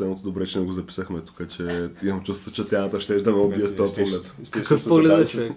[0.00, 3.38] Последното добре, че не го записахме тук, че имам чувство, че тяната ще да ме
[3.38, 4.34] убие с този поглед.
[4.50, 5.52] Какъв поглед е, човек?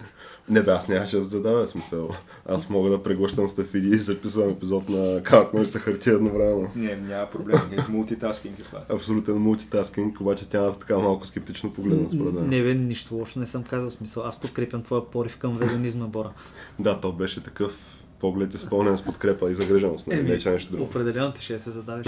[0.50, 2.10] Не бе, аз нямаше да задавя смисъл.
[2.46, 6.72] Аз мога да преглъщам стафиди и записвам епизод на как може да се хартия едновременно.
[6.76, 7.60] Не, няма проблем.
[7.90, 8.80] Мултитаскинг е това.
[8.90, 12.50] Абсолютен мултитаскинг, обаче тя така малко скептично погледна според мен.
[12.50, 14.24] Не бе, нищо лошо не съм казал смисъл.
[14.24, 16.32] Аз подкрепям твоя порив към веганизма, Бора.
[16.80, 17.80] Да, то беше такъв
[18.20, 20.24] поглед изпълнен с подкрепа и загриженост, нали?
[20.24, 20.84] не че нещо друго.
[20.84, 22.08] Определено ти ще се задавиш.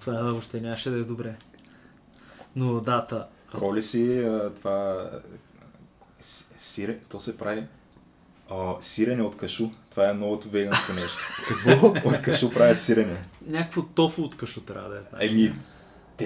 [0.00, 1.34] Това въобще нямаше да е добре.
[2.56, 4.24] Но да, та, Роли си
[4.56, 5.10] това
[6.58, 7.64] сире, то се прави
[8.50, 9.68] а, сирене от кашу.
[9.90, 11.28] Това е новото веганско нещо.
[11.48, 11.88] Какво?
[12.08, 13.22] От кашу правят сирене.
[13.46, 15.02] някакво тофу от кашу трябва да е.
[15.02, 15.30] знаеш.
[15.30, 15.52] Еми,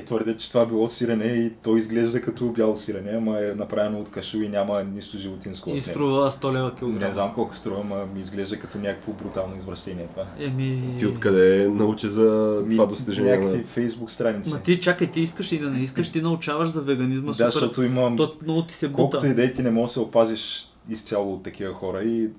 [0.01, 4.01] те твърдят, че това било сирене и то изглежда като бяло сирене, ама е направено
[4.01, 5.71] от кашу и няма нищо животинско.
[5.71, 7.09] И струва 100 лева килограм.
[7.09, 10.27] Не знам колко струва, ама ми изглежда като някакво брутално извращение това.
[10.39, 10.95] Еми...
[10.99, 13.37] Ти откъде научи за Ми, това достижение?
[13.37, 13.65] Някакви На...
[13.65, 14.51] фейсбук страници.
[14.51, 17.51] Ма ти чакай, ти искаш и да не искаш, ти научаваш за веганизма да, супер.
[17.51, 18.17] защото имам...
[18.17, 19.29] То много ти се Колкото бута.
[19.29, 22.31] и да е, ти не можеш да се опазиш изцяло от такива хора и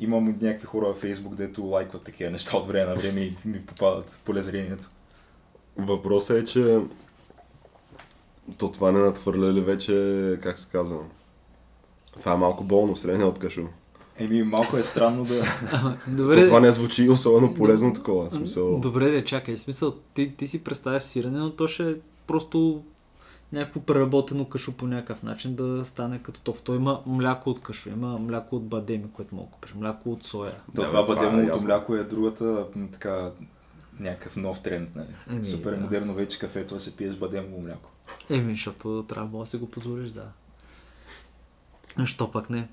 [0.00, 3.60] имам някакви хора във Фейсбук, дето лайкват такива неща от време на време и ми
[3.66, 4.90] попадат в полезрението.
[5.86, 6.80] Въпросът е, че
[8.58, 10.98] то това не надхвърля ли вече, как се казва?
[12.20, 13.62] Това е малко болно, сирене от кашу.
[14.18, 15.42] Еми, малко е странно да...
[16.06, 18.30] То Добре, това не звучи особено полезно такова.
[18.30, 18.80] Смисъл...
[18.80, 19.56] Добре, да чакай.
[19.56, 21.94] Смисъл, ти, ти си представяш сирене, но то ще е
[22.26, 22.82] просто
[23.52, 26.62] някакво преработено кашу по някакъв начин да стане като тоф.
[26.62, 30.24] Той има мляко от кашу, има мляко от бадеми, което мога да купиш, мляко от
[30.24, 30.52] соя.
[30.52, 31.66] То Да, това е бадемовото ясно.
[31.66, 33.30] мляко е другата така
[34.00, 35.08] някакъв нов тренд, нали?
[35.30, 35.76] Еми, Супер да.
[35.76, 37.90] модерно вече кафето да се пие с бадемово мляко.
[38.30, 40.26] Еми, защото трябва да си го позволиш, да.
[42.04, 42.68] Що пък не?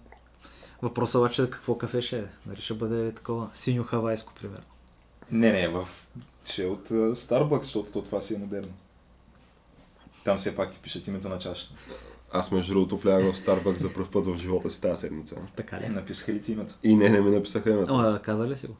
[0.81, 2.23] Въпросът обаче е какво кафе ще е.
[2.45, 4.63] Дали ще бъде такова синьо хавайско, примерно.
[5.31, 5.87] Не, не, в...
[6.45, 8.73] ще е от uh, Starbucks, защото то това си е модерно.
[10.23, 11.73] Там все пак ти пишат името на чашата.
[12.31, 15.35] Аз между другото влягах в Starbucks за първ път в живота си тази седмица.
[15.55, 15.89] Така Е, ли?
[15.89, 16.73] написаха ли ти името?
[16.83, 17.93] И не, не ми написаха името.
[17.93, 18.75] Ама, каза ли си го?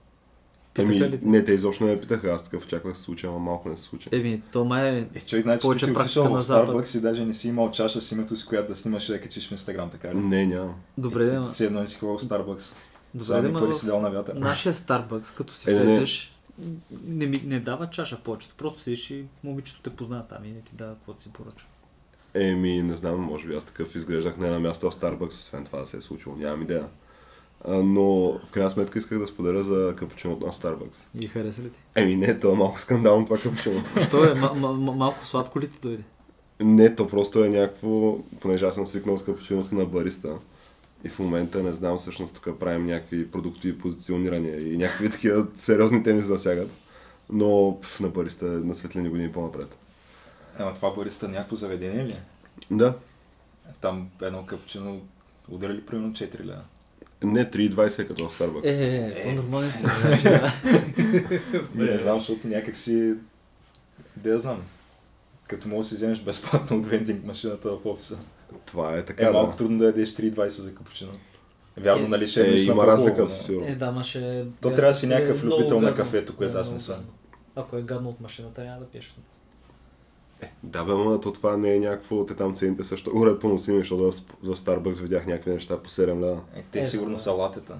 [0.77, 3.69] Еми, ли не, те изобщо не ме питаха, аз такъв очаквах се случи, ама малко
[3.69, 4.09] не се случи.
[4.11, 5.07] Еми, то май е...
[5.15, 6.43] Е, човек, значи ти си практика отишъл на в.
[6.43, 9.21] Starbucks и даже не си имал чаша с името си, която да снимаш и да
[9.21, 10.17] качиш в Инстаграм, така ли?
[10.17, 10.73] Не, няма.
[10.97, 12.73] Добре, Е, да, Си едно и си ходил в Starbucks.
[13.13, 14.35] добре, да, пари си дал на вятър.
[14.35, 15.85] Нашия Starbucks, като си Е, не, не.
[15.85, 16.37] влезеш,
[17.07, 18.55] не, ми, не дава чаша повечето.
[18.57, 21.65] Просто седиш и момичето те познава там и не ти дава каквото си поръча.
[22.33, 25.79] Еми, не знам, може би аз такъв изглеждах не на място в Starbucks, освен това
[25.79, 26.85] да се е случило, нямам идея.
[27.67, 31.03] Но в крайна сметка исках да споделя за капучиното на Starbucks.
[31.21, 31.79] И хареса ли ти?
[31.95, 33.83] Еми не, то е малко скандално това капучино.
[34.07, 34.33] Що е?
[34.33, 36.03] Ма, ма, ма, малко сладко ли ти дойде?
[36.59, 40.37] не, то просто е някакво, понеже аз съм свикнал с капучиното на бариста.
[41.03, 46.03] И в момента не знам, всъщност тук правим някакви продуктови позиционирания и някакви такива сериозни
[46.03, 46.71] теми се засягат.
[47.29, 49.77] Но пф, на бариста е на светлини години по-напред.
[50.59, 52.21] Ама това бариста някакво заведение ли е?
[52.71, 52.93] Да.
[53.81, 55.01] Там едно капучино
[55.49, 56.61] ударили примерно 4 лева.
[57.23, 58.65] Не, 3,20 е като в Starbucks.
[58.65, 59.23] Е, Е.
[59.23, 60.53] по-нормален се значи, да.
[61.75, 63.13] Не, знам, защото някак си...
[64.15, 64.61] Де да знам.
[65.47, 68.17] Като можеш да си вземеш безплатно от вендинг машината в офиса.
[68.65, 69.57] Това е Е, така, малко да.
[69.57, 71.11] трудно да ядеш 3,20 за капучино.
[71.77, 73.79] Вярно, Е, нали ще е, Е, има разлика със Е, сигурност.
[73.79, 74.03] да, ма.
[74.61, 76.99] То трябва да си е някакъв любител на кафето, което аз не съм.
[77.55, 79.15] Ако е гадно от машината, няма да пиеш.
[80.63, 84.11] Да, бе, ма, то това не е някакво, те там цените също уред поносими, защото
[84.43, 86.39] в Starbucks видях някакви неща по 7 лева.
[86.55, 87.19] Е, те Е, сигурно да.
[87.19, 87.73] са латета.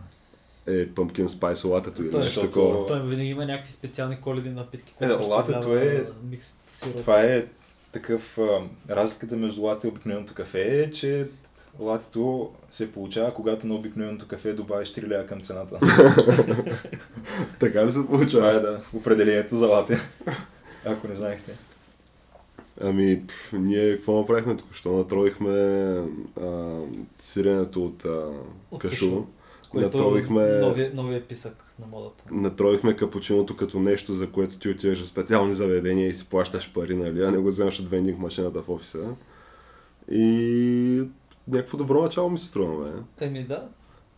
[0.67, 2.85] Е, pumpkin spice латето или нещо защото- такова.
[2.85, 4.93] Той винаги има някакви специални коледни напитки.
[5.01, 6.95] Е, латето е- Микс сироп.
[6.95, 7.45] Това е
[7.91, 8.37] такъв...
[8.89, 11.27] Разликата между лате и обикновеното кафе е, че
[11.79, 15.79] латето се получава, когато на обикновеното кафе добавиш 3 лева към цената.
[17.59, 18.51] Така ли се Това получава?
[18.51, 19.97] е да, определението за лате.
[20.85, 21.57] Ако не знаехте.
[22.81, 24.73] Ами, пф, ние какво направихме тук?
[24.73, 25.51] Що натровихме
[26.41, 26.79] а,
[27.19, 28.31] сиренето от, а,
[28.71, 28.93] От кашу.
[28.95, 29.23] кашу,
[29.69, 32.23] Което Натровихме, новия, новия писък на модата.
[32.31, 36.95] натровихме капучиното като нещо, за което ти отиваш в специални заведения и си плащаш пари,
[36.95, 37.23] нали?
[37.23, 39.09] А не го вземаш от вендинг машината в офиса.
[40.11, 41.03] И
[41.47, 43.25] някакво добро начало ми се струва, бе.
[43.25, 43.67] Еми да.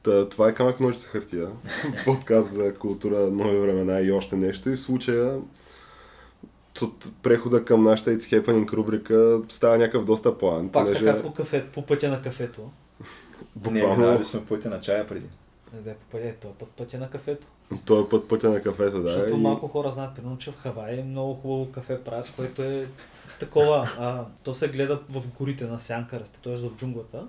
[0.04, 1.50] Та, това е камък ножица хартия.
[2.06, 4.70] Подкаст за култура, нови времена и още нещо.
[4.70, 5.40] И в случая
[6.82, 10.70] от прехода към нашата It's Happening рубрика става някакъв доста план.
[10.70, 11.06] Пак понеже...
[11.06, 12.72] така по, кафе, по пътя на кафето.
[13.56, 13.98] Буквално...
[13.98, 15.28] Не, минали сме пътя на чая преди.
[15.74, 17.48] Да, по пътя, това път пътя на кафето.
[17.76, 19.10] С този път пътя на кафето, да.
[19.10, 19.38] Защото и...
[19.38, 22.88] малко хора знаят, примерно, че в Хавай е много хубаво кафе правят, което е
[23.40, 23.90] такова.
[24.00, 26.56] А, то се гледа в горите на сянка расте, т.е.
[26.56, 27.28] в джунглата.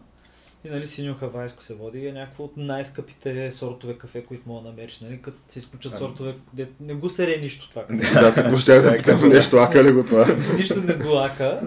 [0.64, 4.68] И нали синьо хавайско се води е някакво от най-скъпите сортове кафе, които мога да
[4.68, 5.00] намериш.
[5.00, 5.22] Нали?
[5.22, 7.84] Като се изключат сортове, де не го сере нищо това.
[8.14, 10.26] Да, така ще да питам нещо, ака ли го това?
[10.56, 11.60] Нищо не го ака.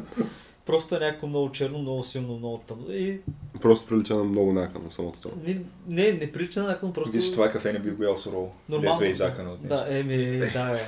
[0.65, 2.93] Просто е някакво много черно, много силно, много тъмно.
[2.93, 3.21] И...
[3.61, 5.35] Просто прилича на много накъно самото това.
[5.43, 7.11] Не, не, не прилича на накъно, просто...
[7.11, 8.51] Виж, това кафе не би го ял сурово.
[8.69, 8.99] Нормално.
[8.99, 9.75] Дето е изакано от нещо.
[9.77, 10.79] Да, еми, да, бе.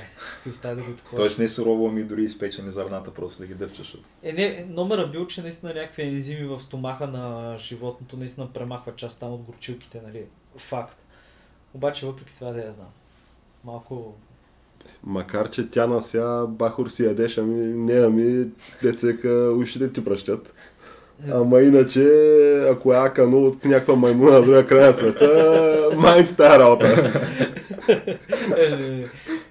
[0.42, 1.16] Ти остави да го такова.
[1.16, 3.96] Тоест не сурово, ами дори изпечени зърната, просто да ги дъвчаш.
[4.22, 9.20] Е, не, номера бил, че наистина някакви ензими в стомаха на животното наистина премахва част
[9.20, 10.24] там от горчилките, нали?
[10.56, 10.96] Факт.
[11.74, 12.88] Обаче въпреки това да я знам.
[13.64, 14.14] Малко
[15.04, 18.46] Макар, че тя на сега бахор си ядеш, ами не, ами
[18.82, 20.54] децека ушите ти пръщат.
[21.32, 22.02] Ама иначе,
[22.70, 27.12] ако е акано от някаква маймуна на друга края на света, майнц тази работа.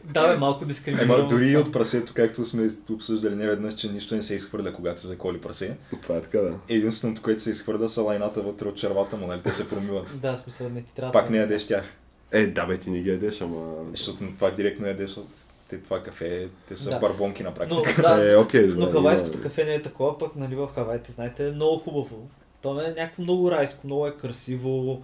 [0.03, 1.13] да, бе, малко дискриминирано.
[1.13, 5.01] Ема дори от прасето, както сме обсъждали не веднъж, че нищо не се изхвърля, когато
[5.01, 5.77] се заколи прасе.
[6.01, 6.53] Това е така, да.
[6.69, 9.41] Единственото, което се изхвърля са лайната вътре от червата му, нали?
[9.43, 10.07] Те се промиват.
[10.21, 11.11] да, смисъл не ти трябва.
[11.11, 11.85] Пак не ядеш тях.
[12.31, 13.75] Е, да бе, ти не ги ядеш, ама...
[13.91, 15.27] Защото това директно ядеш от
[15.69, 16.99] те, това кафе, те са да.
[16.99, 17.93] барбонки на практика.
[17.97, 21.47] Но, да, е, okay, но хавайското кафе не е такова, пък нали, в Хавайте, знаете,
[21.47, 22.27] е много хубаво.
[22.61, 25.03] То е някакво много райско, много е красиво.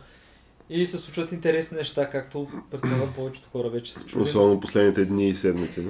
[0.70, 4.24] И се случват интересни неща, както предполагам повечето хора вече се чули.
[4.24, 5.82] Особено последните дни и седмици.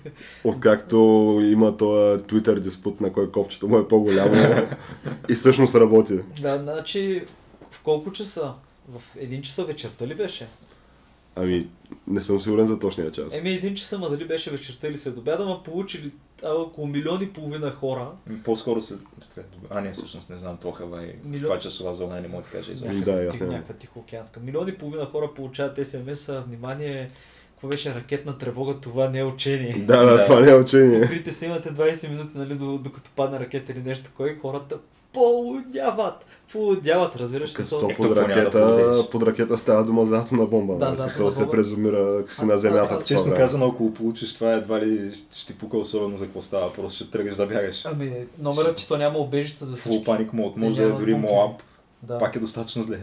[0.44, 0.96] Откакто
[1.42, 4.66] има този Twitter диспут, на кой копчето му е по-голямо
[5.28, 6.20] и всъщност работи.
[6.40, 7.24] Да, значи
[7.70, 8.52] в колко часа?
[8.88, 10.46] В един часа вечерта ли беше?
[11.36, 11.68] Ами,
[12.06, 13.34] не съм сигурен за точния час.
[13.34, 16.12] Еми, един час, ама дали беше вечерта или след обяда, ама получили
[16.42, 18.08] а, около милиони и половина хора.
[18.44, 18.94] По-скоро се...
[19.70, 21.40] А, не, всъщност не знам, то Хавай Милион...
[21.40, 23.04] в това часова зона не мога да кажа изобщо.
[23.04, 23.46] Да, ясно.
[23.46, 24.40] Някаква тихоокеанска.
[24.40, 27.10] Милиони и половина хора получават СМС, внимание,
[27.50, 29.74] какво беше ракетна тревога, това не е учение.
[29.78, 31.00] Да, да, това не е учение.
[31.00, 34.78] Покрите се, имате 20 минути, нали, докато падне ракета или нещо такова хората
[35.12, 36.26] полудяват.
[36.52, 37.52] Полудяват, разбираш.
[37.52, 40.74] Като е, под ракета, да под ракета става дума за атомна бомба.
[40.74, 40.96] Да, нали?
[40.96, 42.98] за атомна се презумира, ако си на земята.
[43.00, 46.72] А, честно казано, ако получиш това, едва ли ще ти пука особено за какво става,
[46.72, 47.84] просто ще тръгнеш да бягаш.
[47.84, 49.98] Ами, номерът, че то няма обежище за всички.
[49.98, 51.62] Full паник мод, може да е дори моап,
[52.02, 52.18] да.
[52.18, 52.98] пак е достатъчно зле.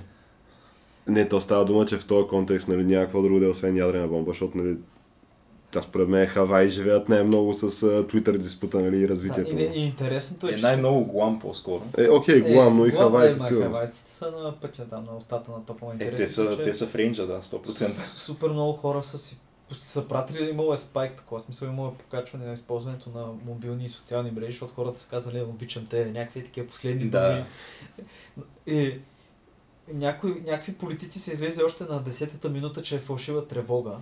[1.07, 3.77] Не, то става дума, че в този контекст нали, няма какво друго да е освен
[3.77, 4.77] ядрена бомба, защото нали,
[5.75, 9.55] аз според мен Хавай живеят най-много с uh, Twitter диспута нали, и развитието.
[9.55, 11.83] Да, и, и интересното е, е най-много Гуам по-скоро.
[11.97, 13.73] Е, окей, okay, Гуам, но и Хавай със сигурност.
[13.73, 16.95] Хавайците са на пътя там, на устата на топла Е, те са, те са в
[16.95, 18.15] рейнджа, да, 100%.
[18.15, 19.39] Супер много хора са си
[19.73, 23.89] са пратили, имало е спайк, такова смисъл, имало е покачване на използването на мобилни и
[23.89, 27.29] социални мрежи, защото хората са казали, обичам те, някакви такива последни да.
[27.29, 27.45] думи.
[28.67, 28.99] И,
[29.93, 33.97] някои, някакви политици са излезли още на 10-та минута, че е фалшива тревога.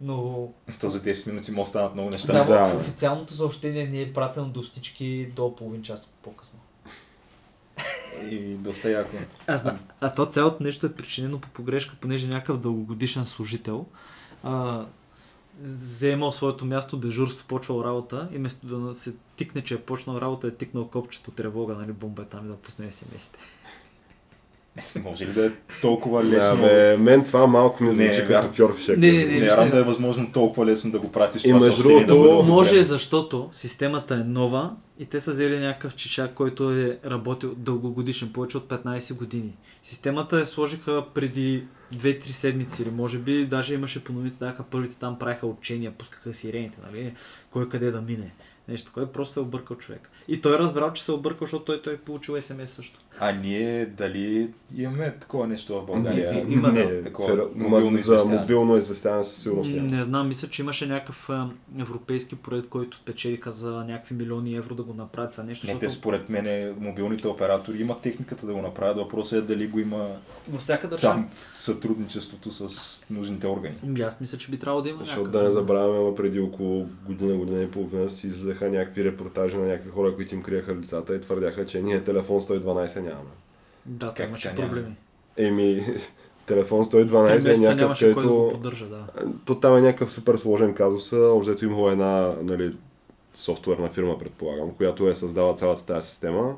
[0.00, 0.48] Но...
[0.80, 2.32] То за 10 минути може станат много неща.
[2.32, 2.76] Да, да.
[2.76, 6.58] официалното съобщение не е пратено до всички до половин час по-късно.
[8.30, 9.16] И доста яко.
[9.46, 9.78] Аз знам.
[10.00, 13.86] А то цялото нещо е причинено по погрешка, понеже някакъв дългогодишен служител
[14.42, 14.84] а,
[15.60, 20.46] вземал своето място, дежурство, почвал работа и вместо да се тикне, че е почнал работа,
[20.46, 23.36] е тикнал копчето тревога, нали, бомба е там и да пусне смс-ите.
[25.04, 25.50] Може ли да е
[25.82, 26.56] толкова лесно?
[26.56, 28.98] Да, бе, мен това малко ми звучи не, като кьорфишек.
[28.98, 29.40] Не, не, не.
[29.40, 32.36] Не вярвам да е възможно толкова лесно да го пратиш и това съобщение другото...
[32.36, 37.54] да Може, защото системата е нова и те са взели някакъв чичак, който е работил
[37.56, 39.52] дългогодишен, повече от 15 години.
[39.82, 41.64] Системата е сложиха преди
[41.94, 46.34] 2-3 седмици или може би даже имаше по новите, даха първите там правиха учения, пускаха
[46.34, 47.14] сирените, нали?
[47.50, 48.34] Кой къде да мине.
[48.68, 50.10] Нещо, кой просто е объркал човек.
[50.28, 52.98] И той е разбрал, че се е объркал, защото той, той е получил СМС също.
[53.20, 56.32] А ние дали имаме такова нещо в България?
[56.32, 59.70] Не, има не, такова сера, мобилно за мобилно известяване със сигурност.
[59.70, 61.28] Не, не знам, мисля, че имаше някакъв
[61.78, 65.66] европейски проект, който спечелиха за някакви милиони евро да го направят това нещо.
[65.66, 65.86] Не, защото...
[65.86, 68.96] те според мен мобилните оператори имат техниката да го направят.
[68.96, 70.08] Въпросът е дали го има
[70.48, 71.14] във всяка държава.
[71.14, 73.74] Там сътрудничеството с нужните органи.
[73.84, 74.98] Ами, аз мисля, че би трябвало да има.
[74.98, 75.42] Защото някакъв...
[75.42, 79.90] да не забравяме, преди около година, година и половина си излезаха някакви репортажи на някакви
[79.90, 83.30] хора, които им криеха лицата и твърдяха, че ние телефон 112 нямаме.
[83.86, 84.96] Да, как имаше проблеми.
[85.36, 85.86] Еми,
[86.46, 88.48] телефон 112 е някакъв, където...
[88.52, 89.06] Поддържа, да.
[89.44, 91.12] То там е някакъв супер сложен казус.
[91.12, 92.72] Обзето имало една нали,
[93.34, 96.56] софтуерна фирма, предполагам, която е създала цялата тази система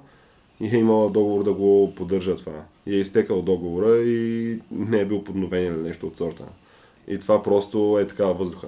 [0.61, 2.63] и е имала договор да го поддържа това.
[2.87, 6.45] И е изтекал договора и не е бил подновен или нещо от сорта.
[7.09, 8.67] И това просто е така въздуха.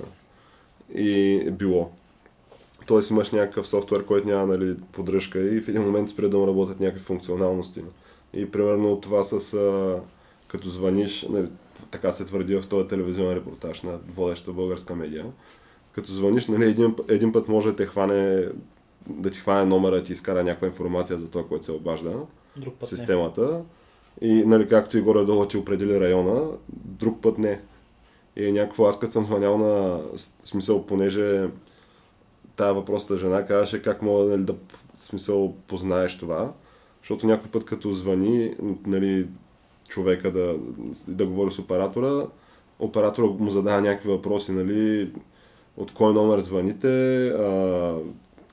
[0.94, 1.90] И е било.
[2.90, 6.46] Тоест имаш някакъв софтуер, който няма нали, поддръжка и в един момент спре да му
[6.46, 7.82] работят някакви функционалности.
[8.34, 9.98] И примерно това с а,
[10.48, 11.46] като звъниш, нали,
[11.90, 15.24] така се твърди в този телевизионен репортаж на водеща българска медиа,
[15.92, 18.48] като звъниш, нали, един, един път може да те хване,
[19.08, 22.12] да ти хване номера и ти изкара някаква информация за това, което се обажда,
[22.56, 23.60] Друг път системата.
[24.20, 26.48] И нали, както и горе-долу ти определи района,
[26.84, 27.60] друг път не.
[28.36, 30.00] И е някакво, аз като съм звънял на
[30.44, 31.48] смисъл, понеже
[32.60, 36.52] тая въпросната жена казваше как мога нали, да в смисъл познаеш това,
[37.02, 38.54] защото някой път като звъни
[38.86, 39.26] нали,
[39.88, 40.56] човека да,
[41.08, 42.26] да говори с оператора,
[42.78, 45.12] оператора му задава някакви въпроси, нали,
[45.76, 47.94] от кой номер звъните, а,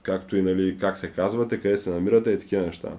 [0.02, 2.90] както и нали, как се казвате, къде се намирате и такива неща.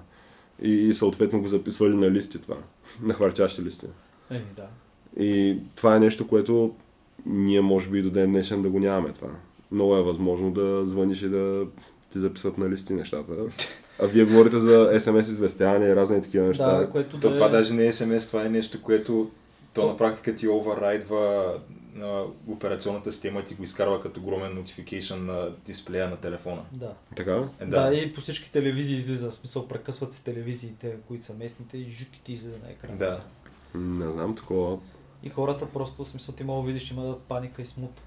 [0.61, 2.57] И, и съответно го записвали на листи това,
[3.01, 3.85] на хвърчащи листи.
[4.31, 4.67] Еми, да.
[5.23, 6.75] И това е нещо, което
[7.25, 9.29] ние може би до ден днешен да го нямаме това.
[9.71, 11.65] Много е възможно да звъниш и да
[12.11, 13.33] ти записват на листи нещата.
[14.01, 16.77] А вие говорите за SMS известяване и разни такива неща.
[16.77, 17.49] Да, което То, да това е...
[17.49, 19.31] даже не е SMS, това е нещо, което
[19.73, 21.53] то на практика ти оверрайдва
[21.93, 26.61] на операционната система и ти го изкарва като огромен notification на дисплея на телефона.
[26.71, 26.93] Да.
[27.15, 27.43] Така?
[27.59, 27.93] Е, да.
[27.93, 32.21] и по всички телевизии излиза, в смисъл прекъсват се телевизиите, които са местните и жуки
[32.23, 32.97] ти излиза на екрана.
[32.97, 33.21] Да.
[33.75, 34.77] Не знам такова.
[35.23, 38.01] И хората просто, в смисъл, ти мога да видиш, има паника и смут.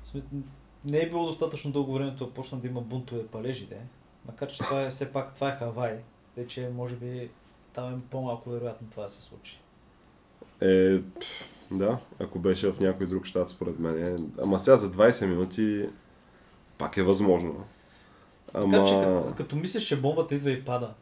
[0.85, 3.81] Не е било достатъчно дълго времето да почна да има бунтове палежи, де.
[4.27, 5.99] Макар че това е, все пак това е Хавай.
[6.35, 7.31] Тъй, че може би
[7.73, 9.59] там е по-малко вероятно това да се случи.
[10.61, 10.99] Е,
[11.71, 14.07] да, ако беше в някой друг щат, според мен.
[14.07, 14.17] Е.
[14.43, 15.89] Ама сега за 20 минути
[16.79, 17.65] пак е възможно.
[18.47, 18.85] Така Ама...
[18.85, 20.95] че като, като мислиш, че бомбата идва и пада,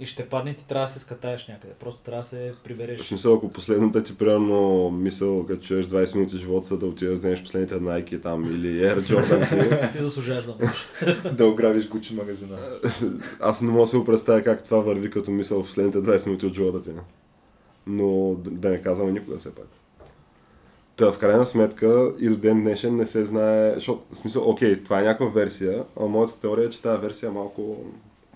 [0.00, 1.72] и ще падне, ти трябва да се скатаеш някъде.
[1.74, 3.00] Просто трябва да се В прибереш.
[3.00, 7.42] смисъл, ако последната ти примерно мисъл, като чуеш 20 минути живота, да отидеш да вземеш
[7.42, 10.86] последните Nike там или Air Jordan, Ти заслужаваш да можеш.
[11.32, 12.58] да ограбиш Гучи магазина.
[13.40, 16.46] аз не мога да го представя как това върви като мисъл в последните 20 минути
[16.46, 16.90] от живота ти.
[17.86, 19.66] Но да не казвам никога все пак.
[20.96, 24.84] Та в крайна сметка и до ден днешен не се знае, защото в смисъл, окей,
[24.84, 27.84] това е някаква версия, а моята теория е, че тази версия е малко...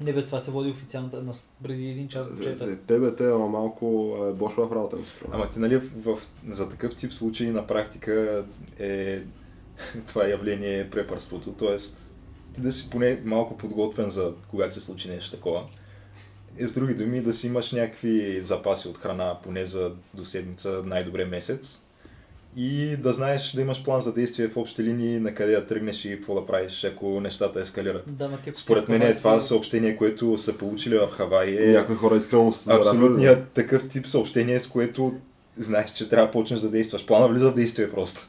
[0.03, 1.33] Не бе, това се води официалната, на,
[1.63, 2.77] преди един час до е.
[2.77, 5.35] Тебе те, ама малко е бошва в работа ми струва.
[5.35, 6.19] Ама ти нали в, в,
[6.49, 8.45] за такъв тип случаи на практика
[8.79, 9.23] е
[10.07, 11.77] това явление е препърството, т.е.
[12.55, 15.65] ти да си поне малко подготвен за когато се случи нещо такова.
[16.59, 20.83] И с други думи да си имаш някакви запаси от храна поне за до седмица,
[20.87, 21.82] най-добре месец.
[22.57, 26.05] И да знаеш да имаш план за действие в общи линии, на къде да тръгнеш
[26.05, 28.05] и какво да правиш, ако нещата ескалират.
[28.07, 31.67] Да, ма си Според мен е това си- съобщение, което са получили в Хавай е
[31.69, 32.89] Някои хора искрено се зарадвали.
[32.89, 35.15] абсолютният такъв тип съобщение, с което
[35.57, 37.07] знаеш, че трябва да почнеш да действаш.
[37.07, 38.29] Плана влиза в действие просто.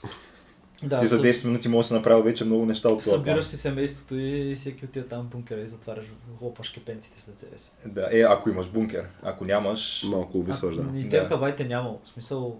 [0.84, 3.12] Да, Ти за съ- 10 минути можеш да си направил вече много неща от това.
[3.12, 6.06] Събираш си семейството и всеки отива там в бункера и затваряш,
[6.40, 7.72] хлопаш кепенците след себе си.
[7.86, 9.06] Да, е, ако имаш бункер.
[9.24, 10.04] Ако нямаш...
[10.04, 11.00] Малко обисваш, да.
[11.00, 11.10] И Да.
[11.10, 12.00] те в Хавайте нямало.
[12.06, 12.60] В смисъл,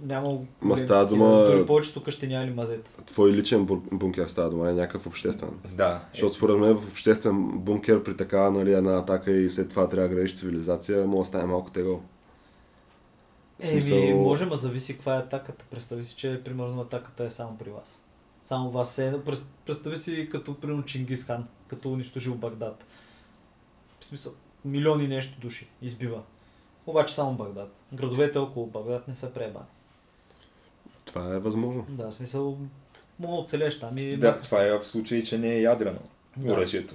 [0.00, 0.46] нямало...
[0.62, 2.90] Ма става дума- Дори повечето къщи нямали мазета.
[3.04, 5.50] Твой личен бункер става дума, не някакъв обществен.
[5.72, 6.02] Да.
[6.04, 9.88] Е, Защото според мен в обществен бункер при такава нали, една атака и след това
[9.88, 12.02] трябва да градиш цивилизация, може да стане малко тегъл.
[13.60, 15.64] В Еми, смисъл- може, ма зависи каква е атаката.
[15.70, 18.02] Представи си, че примерно атаката е само при вас.
[18.42, 19.14] Само вас е.
[19.66, 22.86] Представи си като примерно Чингис хан, като унищожил Багдад.
[24.00, 24.32] В смисъл,
[24.64, 26.22] милиони нещо души избива.
[26.86, 27.80] Обаче само Багдад.
[27.92, 29.66] Градовете около Багдад не са пребани.
[31.06, 31.86] Това е възможно.
[31.88, 32.58] Да, в смисъл,
[33.18, 34.16] мога оцелеш там и...
[34.16, 35.98] да, това е в случай, че не е ядрено
[36.36, 36.52] Да.
[36.52, 36.94] оръжието.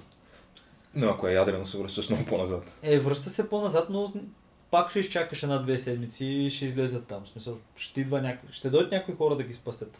[0.95, 2.77] Но ако е ядрено, се връщаш много по-назад.
[2.83, 4.13] Е, връща се по-назад, но
[4.71, 7.23] пак ще изчакаш една-две седмици и ще излезат там.
[7.23, 8.45] В смисъл, ще, идва няко...
[8.51, 9.97] ще дойдат някои хора да ги спасят.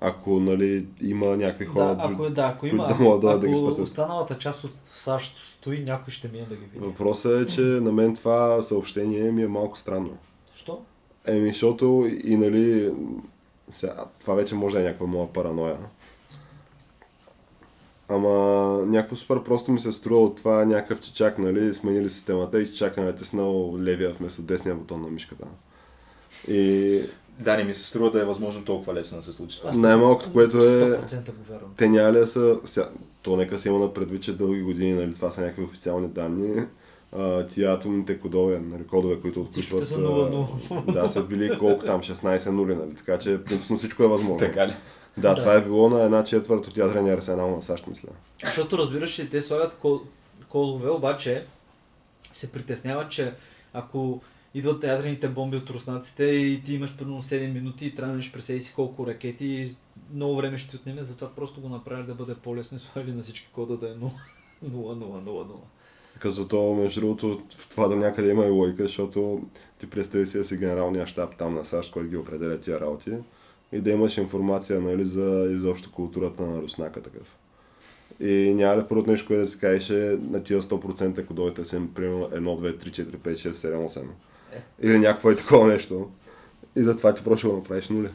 [0.00, 3.38] Ако нали, има някакви хора, Да, ако, е- да, ако има, да могат да ако,
[3.38, 3.84] да ги спасят.
[3.84, 6.78] останалата част от САЩ стои, някой ще мине да ги види.
[6.78, 10.18] въпросът е, че на мен това съобщение ми е малко странно.
[10.54, 10.80] Що?
[11.28, 12.92] Еми, защото и нали,
[13.70, 15.76] сега, това вече може да е някаква моя параноя.
[18.08, 18.32] Ама
[18.86, 23.00] някакво супер просто ми се струва от това някакъв чичак, нали, сменили системата и чичака
[23.00, 25.44] е натиснал левия вместо десния бутон на мишката.
[26.48, 27.00] И
[27.38, 29.60] Да, не ми се струва да е възможно толкова лесно да се случи.
[29.74, 31.70] Най-малкото, което е- 100% го вярвам.
[31.76, 32.58] те няма ли са...
[32.64, 32.88] Ся,
[33.22, 36.62] то нека се има на предвид, че дълги години, нали, това са някакви официални данни.
[37.50, 39.88] Тия атомните кодове, нали, кодове, които отключват...
[39.88, 40.92] са а, 0-0.
[40.92, 42.94] Да, са били колко там, 16 нули, нали?
[42.94, 44.38] Така че принципно всичко е възможно.
[44.38, 44.72] Така ли?
[45.16, 45.34] Да, Да.
[45.34, 48.08] това е било на една четвърт от ядрения арсенал на САЩ, мисля.
[48.44, 50.00] Защото разбираш, че те слагат ко-
[50.48, 51.46] кодове, обаче
[52.32, 53.32] се притесняват, че
[53.72, 54.20] ако
[54.54, 58.32] идват ядрените бомби от руснаците и ти имаш примерно 7 минути и трябва да минеш
[58.32, 59.76] през себе си колко ракети и
[60.14, 63.22] много време ще ти отнеме, затова просто го направили да бъде по-лесно и слагали на
[63.22, 64.10] всички кода да е 0, 0,
[64.64, 65.46] 0, 0, 0.
[66.18, 69.42] Като то, между другото, в това да някъде има и логика, защото
[69.78, 73.12] ти представи си да си генералния щаб там на САЩ, който ги определя тия работи
[73.72, 77.36] и да имаш информация нали, за изобщо културата на руснака такъв.
[78.20, 81.64] И няма ли първото нещо, което да си кажеш е на тия 100%, ако дойдете
[81.64, 84.02] съм, примерно 1, 2, 3, 4, 5, 6, 7, 8.
[84.52, 84.62] Е.
[84.82, 86.10] Или някакво е такова нещо.
[86.76, 88.08] И затова ти просто го направиш нули.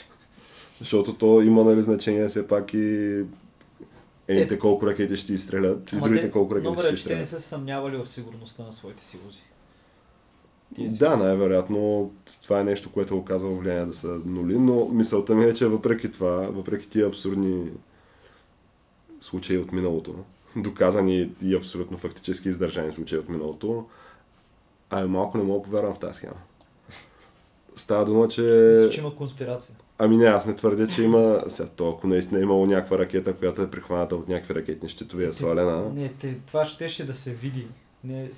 [0.78, 3.20] Защото то има нали, значение все пак и
[4.30, 7.20] едните колко ракети ще изстрелят и Ама другите те- колко ракети ще че те не
[7.20, 7.28] изстрелят.
[7.28, 9.02] са съмнявали в сигурността на своите.
[10.74, 12.10] Тия Да, най-вероятно
[12.42, 16.10] това е нещо, което оказва влияние да са нули, но мисълта ми е, че въпреки
[16.10, 17.70] това, въпреки тия абсурдни
[19.20, 20.14] случаи от миналото,
[20.56, 23.86] доказани и абсолютно фактически издържани случаи от миналото,
[24.90, 26.34] ами малко не мога да повярвам в тази схема.
[27.90, 28.40] Става дума, че...
[28.40, 29.74] Мисля, че има конспирация.
[29.98, 31.42] Ами не, аз не твърдя, че има...
[31.48, 35.24] Сега, то, ако наистина е имало някаква ракета, която е прихваната от някакви ракетни щитови,
[35.24, 37.66] е свалена, Не, те, това щеше да се види.
[38.04, 38.30] Не,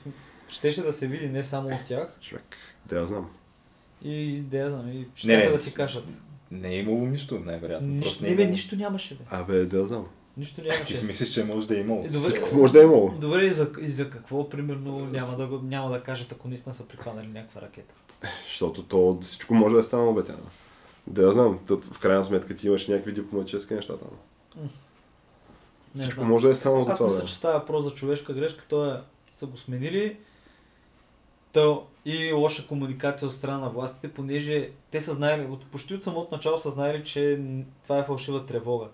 [0.49, 2.17] щеше да се види не само от тях.
[2.21, 2.57] човек,
[2.87, 3.31] да я знам.
[4.05, 6.05] И да я знам, и Не, ще не, да си кажат.
[6.51, 7.89] Не е имало нищо, най-вероятно.
[7.89, 8.53] Нищо, не, е бе, имало.
[8.53, 9.15] нищо нямаше.
[9.15, 9.25] Бе.
[9.31, 10.07] Абе, да я знам.
[10.37, 10.97] Нищо Ти нямаше.
[10.97, 12.05] си мислиш, че може да е имало.
[12.05, 12.29] Е, добре.
[12.29, 13.11] Всичко може да е имало.
[13.21, 16.89] Добре, и за, и за какво, примерно, няма да, няма да кажат, ако наистина са
[16.89, 17.95] прихванали някаква ракета.
[18.49, 20.23] Защото то всичко може да е станало бе.
[21.07, 24.09] Да я знам, Тът, в крайна сметка ти имаш някакви дипломатически неща там.
[25.95, 26.29] Не Всичко знам.
[26.31, 27.07] може да е станало за Аз това.
[27.07, 27.27] мисля, бе.
[27.27, 28.67] че става въпрос за човешка грешка.
[28.69, 29.01] То е,
[29.33, 30.17] са го сменили.
[31.53, 36.05] То и лоша комуникация от страна на властите, понеже те са знаели, от, почти от
[36.05, 37.41] самото начало са знаели, че
[37.83, 38.89] това е фалшива тревога.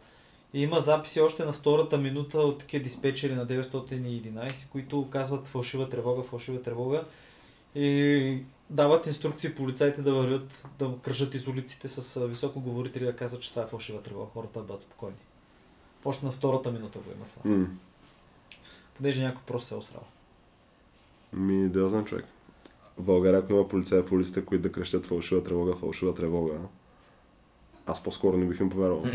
[0.54, 5.88] И има записи още на втората минута от такива диспетчери на 911, които казват фалшива
[5.88, 7.04] тревога, фалшива тревога.
[7.74, 8.38] И
[8.70, 13.62] дават инструкции полицайите да вървят, да кръжат из улиците с високоговорители да казват, че това
[13.62, 14.26] е фалшива тревога.
[14.32, 15.16] Хората да бъдат спокойни.
[16.04, 17.56] Още на втората минута го има това.
[17.56, 17.66] М.
[18.96, 20.02] Понеже някой просто се е осрал.
[21.32, 22.24] Ми, да знам човек.
[22.96, 26.58] В България, ако има полицая по улиците, които да крещят фалшива тревога, фалшива тревога,
[27.88, 29.02] аз по-скоро не бих им повярвал.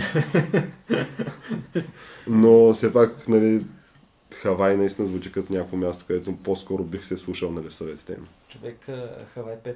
[2.27, 3.65] Но все пак, нали,
[4.33, 8.27] Хавай наистина звучи като някакво място, където по-скоро бих се слушал нали, в съветите им.
[8.49, 8.89] Човек
[9.33, 9.75] Хавай 5-0.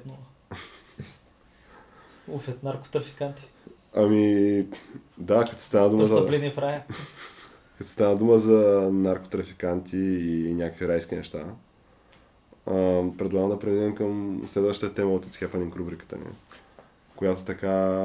[2.28, 3.48] Уф, е наркотрафиканти.
[3.94, 4.66] Ами,
[5.18, 6.22] да, като стана дума за...
[6.22, 6.84] В рая.
[7.78, 11.44] Като стана дума за наркотрафиканти и някакви райски неща,
[12.66, 12.72] а,
[13.18, 16.24] предлагам да преминем към следващата тема от It's Happening рубриката ни,
[17.16, 18.04] която така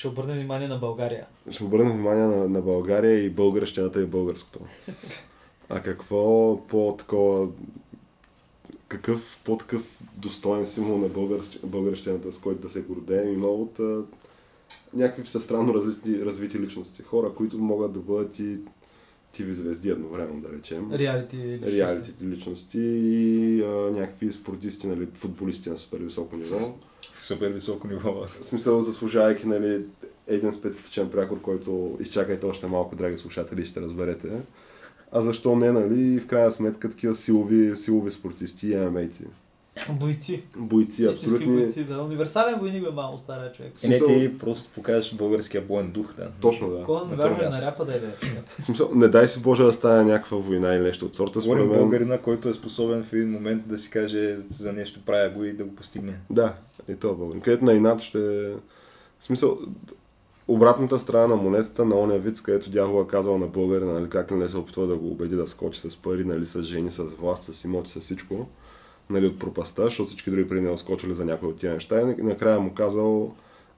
[0.00, 1.26] Ще обърнем внимание на България.
[1.50, 4.60] ще обърнем внимание на, на България и българщината и българското.
[5.68, 7.48] А какво по-такова
[8.88, 9.82] какъв по-такъв
[10.16, 14.02] достоен символ на българщ- българщината, с който да се гордеем, има от а,
[14.94, 17.02] някакви всестранно развити, развити личности.
[17.02, 18.56] Хора, които могат да бъдат и
[19.36, 20.92] TV звезди едновременно, да речем.
[20.92, 21.78] Реалити личности.
[21.78, 26.74] Реалитите личности и а, някакви спортисти, нали, футболисти на супер високо ниво.
[27.20, 28.12] Супер високо ниво.
[28.12, 29.84] В смисъл, заслужавайки нали,
[30.26, 34.28] един специфичен прякор, който изчакайте още малко, драги слушатели, ще разберете.
[35.12, 39.24] А защо не, нали, в крайна сметка такива силови, силови спортисти и амейци.
[39.88, 40.42] Бойци.
[40.56, 41.46] Бойци, абсолютни.
[41.46, 42.02] бойци, да.
[42.02, 43.72] Универсален войник бе мамо стария човек.
[43.84, 46.28] И не ти просто покажеш българския боен дух, да.
[46.40, 46.76] Точно, да.
[47.16, 47.60] Вярва място.
[47.60, 48.44] на ряпа да е човек.
[48.60, 51.40] В смисъл, не дай си Боже да стане някаква война или нещо от сорта.
[51.40, 55.30] Говорим мен, българина, който е способен в един момент да си каже за нещо правя
[55.30, 56.20] го и да го постигне.
[56.30, 56.54] Да,
[56.90, 57.40] и то е българин.
[57.40, 58.18] Където на инат ще...
[59.20, 59.58] В смисъл,
[60.48, 64.48] обратната страна на монетата на ония вид, където дявола казал на българина, нали, как не
[64.48, 67.64] се опитва да го убеди да скочи с пари, нали, с жени, с власт, с
[67.64, 68.46] имоти, с всичко,
[69.10, 72.22] нали, от пропаста, защото всички други преди него скочили за някои от тия неща и
[72.22, 73.32] накрая му казал,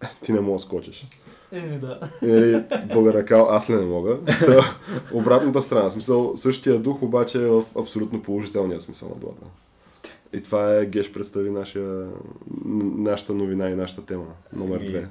[0.04, 1.08] «Е, ти не мога да скочиш.
[1.52, 2.00] Еми да.
[2.22, 4.18] Нали, българът казал, аз ли не мога.
[4.24, 4.76] Та,
[5.12, 9.50] обратната страна, смисъл, същия дух обаче е в абсолютно положителния смисъл на думата.
[10.32, 12.08] И това е Геш представи нашия,
[12.96, 15.08] нашата новина и нашата тема, номер Ами, две.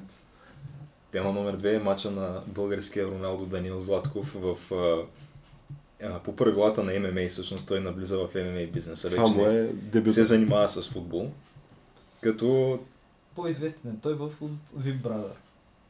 [1.12, 5.02] Тема номер две е мача на българския Роналдо Данил Златков в, а,
[6.06, 9.08] а, по правилата на ММА, всъщност той наблиза в ММА бизнеса.
[9.08, 10.14] Вече не, е дебют.
[10.14, 11.30] се занимава с футбол.
[12.20, 12.78] Като
[13.34, 13.94] По-известен е.
[14.02, 14.30] Той в
[14.78, 15.32] VIP Brother.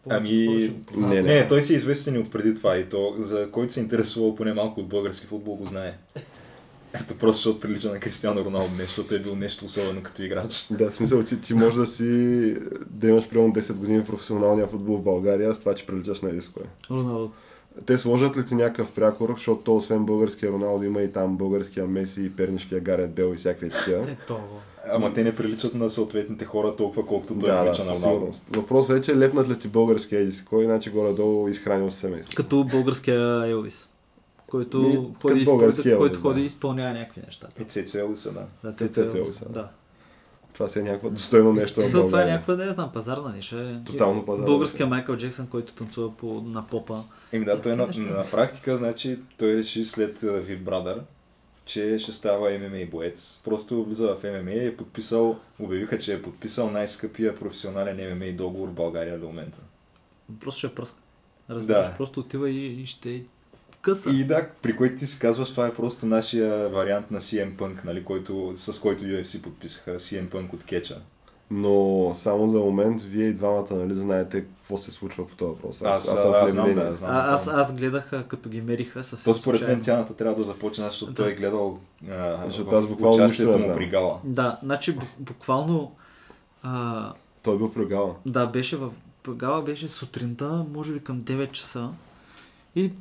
[0.08, 3.50] Ами, не, Не, не, той си е известен и от преди това и то, за
[3.50, 5.98] който се интересувал поне малко от български футбол, го знае.
[6.94, 10.66] Ето просто защото прилича на Кристиано Роналдо, не защото е бил нещо особено като играч.
[10.70, 12.56] Да, в смисъл, ти, ти можеш да си,
[12.90, 16.28] да имаш примерно 10 години в професионалния футбол в България, с това, че приличаш на
[16.28, 16.60] Едиско.
[16.90, 17.30] Роналдо.
[17.86, 21.86] Те сложат ли ти някакъв прякор, защото то освен българския Роналдо има и там българския
[21.86, 24.10] Меси, пернишкия Гарет Бел и всякакви такива.
[24.10, 24.38] Ето.
[24.90, 28.02] Ама те не приличат на съответните хора толкова, колкото той Да, да, прилича на със
[28.02, 28.16] Роналдо.
[28.16, 28.44] сигурност.
[28.56, 32.36] Въпросът е, че лепнат ли ти българския едис, кой иначе горе-долу изхранил семейство.
[32.36, 33.88] Като българския Елвис.
[34.52, 35.56] Който, Ми, ходи, изпъл...
[35.56, 36.42] български който ходи да.
[36.42, 37.48] и изпълнява някакви неща.
[37.60, 38.72] И Цецо Елвиса, да.
[38.72, 39.68] Да, Елвис, Елвис, Да.
[40.52, 42.32] Това си е някаква достойно нещо на За това е България.
[42.32, 43.80] някаква, да я знам, пазарна ниша.
[43.86, 44.86] Тотално пазарна Българския.
[44.86, 47.02] Майкъл Джексън, който танцува по, на попа.
[47.32, 50.98] Еми да, той на, на практика, значи, той реши след Big Brother,
[51.64, 53.40] че ще става ММА боец.
[53.44, 58.68] Просто влиза в ММА и е подписал, обявиха, че е подписал най-скъпия професионален ММА договор
[58.68, 59.58] в България до момента.
[60.40, 60.98] Просто ще е пръска.
[61.50, 61.96] Разбираш, Да.
[61.96, 63.22] просто отива и, и ще
[63.82, 64.10] къса.
[64.10, 67.84] И да, при който ти си казваш, това е просто нашия вариант на CM Punk,
[67.84, 71.00] нали, който, с който UFC подписаха CM Punk от Кеча.
[71.50, 75.82] Но само за момент, вие и двамата нали, знаете какво се случва по този въпрос.
[75.82, 77.10] Аз, аз, съм в аз знам, да, знам.
[77.10, 80.84] А, аз, аз гледах, като ги мериха съвсем То според мен тяната трябва да започне,
[80.84, 81.22] защото Да.
[81.22, 81.78] той е гледал
[82.10, 84.20] а, Защото аз в буквално участието му при Гала.
[84.24, 85.92] Да, значи бу- буквално
[86.62, 88.14] а, Той бил при Гала.
[88.26, 88.90] Да, беше в...
[89.22, 91.88] Тогава беше сутринта, може би към 9 часа.
[92.76, 92.92] И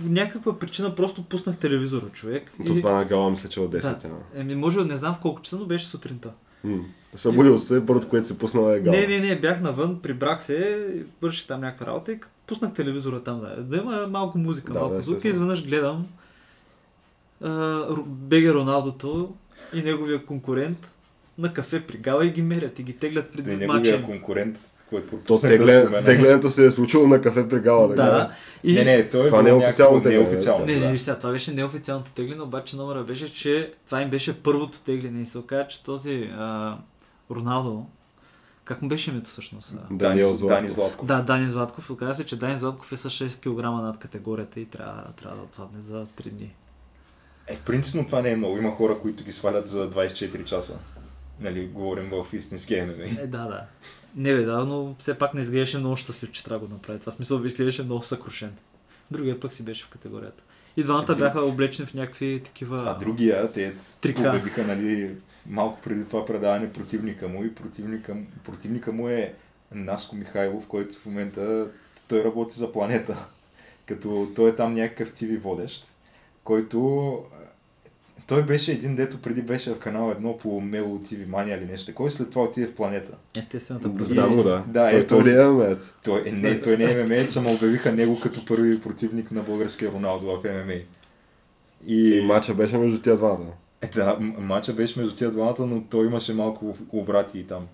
[0.00, 2.52] по някаква причина просто пуснах телевизора, човек.
[2.66, 2.76] То и...
[2.76, 4.40] това на Гала мисля, че е от 10 Да.
[4.40, 6.30] Еми, може не знам в колко часа, но беше сутринта.
[6.64, 6.84] М.
[7.14, 8.96] Събудил се, първото, което си пуснал е Гала.
[8.96, 10.88] Не, не, не, бях навън, прибрах се,
[11.22, 14.94] върших там някаква работа и пуснах телевизора там, да, да има малко музика, Да, малко
[14.94, 16.06] да, звук и изведнъж гледам
[18.06, 19.34] Беге Роналдото
[19.74, 20.94] и неговия конкурент
[21.38, 24.02] на кафе при Гала и ги мерят и ги теглят преди неговия матча.
[24.02, 24.58] конкурент,
[24.90, 27.88] който То тегле, теглянето се е случило на кафе при Гала.
[27.88, 28.30] Да, Да.
[28.64, 28.74] и...
[28.74, 30.66] Не, не, той Това е не е официално тегляне, неофициално.
[30.66, 34.42] Не, не, виж сега, това беше неофициалното тегляне, обаче номера беше, че това им беше
[34.42, 36.76] първото тегляне и се оказа, че този а,
[37.30, 37.86] Роналдо,
[38.64, 39.76] как му беше името всъщност?
[39.90, 40.48] Дани, Златков.
[40.48, 41.06] Дани Златков.
[41.06, 41.90] Да, Дани Златков.
[41.90, 45.42] Оказа се, че Дани Златков е с 6 кг над категорията и трябва, трябва да
[45.42, 46.54] отслабне за 3 дни.
[47.46, 48.58] Е, принципно това не е много.
[48.58, 50.78] Има хора, които ги свалят за 24 часа.
[51.40, 53.04] Нали, говорим в истински ММА.
[53.04, 53.64] Е, да, да.
[54.16, 56.98] Не бе, да, но все пак не изглеждаше много щастлив, че трябва да го направи.
[57.00, 58.52] Това смисъл изглеждаше много съкрушен.
[59.10, 60.42] Другия пък си беше в категорията.
[60.76, 62.84] И двамата Е, друг- бяха облечени в някакви такива...
[62.86, 64.20] А другия, те Трика.
[64.20, 65.10] обявиха, нали,
[65.46, 69.34] малко преди това предаване противника му и противника, противника му е
[69.72, 71.66] Наско Михайлов, който в момента
[72.08, 73.26] той работи за планета.
[73.86, 75.84] Като той е там някакъв ТВ водещ,
[76.44, 77.18] който
[78.30, 81.86] той беше един, дето преди беше в канал 1 по Мело TV Mania или нещо
[81.86, 83.12] такова и след това отиде в планета.
[83.36, 84.64] Естествената Да, знам го, да.
[84.66, 85.30] Да, той, е той този.
[85.30, 85.94] ли е мец?
[86.04, 89.92] Той, е, не, той не е ММА, само обявиха него като първи противник на българския
[89.92, 90.74] Роналдо в ММА.
[91.86, 93.52] И матча беше между тия двамата.
[93.82, 97.66] Е, да, м- матча беше между тия двамата, но той имаше малко обрати и там.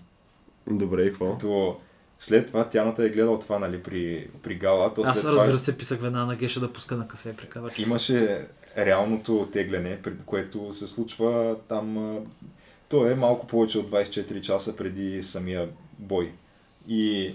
[0.71, 1.37] Добре, и какво?
[1.37, 1.77] То,
[2.19, 4.93] след това Тяната е гледал това, нали, при, при Гала.
[4.93, 7.47] То след Аз това разбира се писах веднага на Геша да пуска на кафе при
[7.47, 7.79] кавач.
[7.79, 12.17] имаше реалното тегляне, пред което се случва там...
[12.89, 16.31] То е малко повече от 24 часа преди самия бой.
[16.87, 17.33] И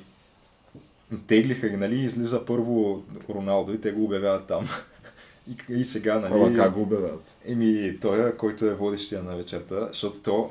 [1.27, 4.69] теглиха ги, нали, излиза първо Роналдо и те го обявяват там.
[5.49, 6.35] И, и сега, нали...
[6.35, 7.25] Ама как го обявяват?
[7.45, 10.51] Еми, той, е, който е водещия на вечерта, защото то,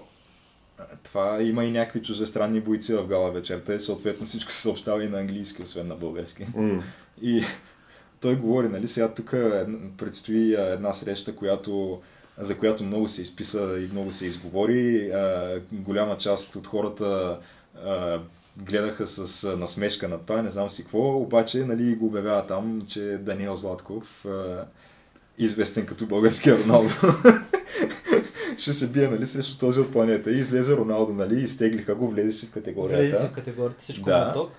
[1.04, 5.10] това има и някакви чужестранни бойци в гала вечерта и съответно всичко се съобщава и
[5.10, 6.46] на английски, освен на български.
[6.56, 6.84] М.
[7.22, 7.44] И
[8.22, 9.66] той говори, нали, сега тук е-
[9.98, 12.02] предстои а, една среща, която,
[12.38, 15.12] за която много се изписа и много се изговори.
[15.12, 17.40] А, голяма част от хората
[18.58, 23.02] гледаха с насмешка на това, не знам си какво, обаче нали, го обявява там, че
[23.02, 24.26] Даниел Златков,
[25.38, 26.90] известен като българския Роналдо,
[28.60, 30.32] ще се бие нали, срещу този от планета.
[30.32, 33.04] И излезе Роналдо, нали, изтеглиха го, влезе си в категорията.
[33.04, 34.20] Влезе си в категорията, всичко Да.
[34.20, 34.26] да.
[34.26, 34.52] моток.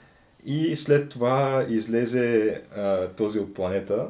[0.45, 4.07] И след това излезе а, този от планета,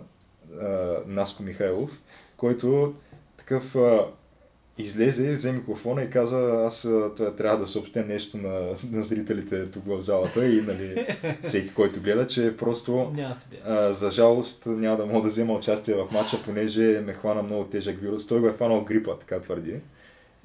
[0.60, 1.90] а, Наско Михайлов,
[2.36, 2.94] който
[3.36, 4.06] такъв а,
[4.78, 6.88] излезе взе микрофона и каза, аз
[7.36, 11.06] трябва да съобщя нещо на, на зрителите тук в залата и нали,
[11.42, 13.12] всеки, който гледа, че просто
[13.64, 17.64] а, за жалост няма да мога да взема участие в матча, понеже ме хвана много
[17.64, 18.26] тежък вирус.
[18.26, 19.74] Той го е хванал грипа, така твърди.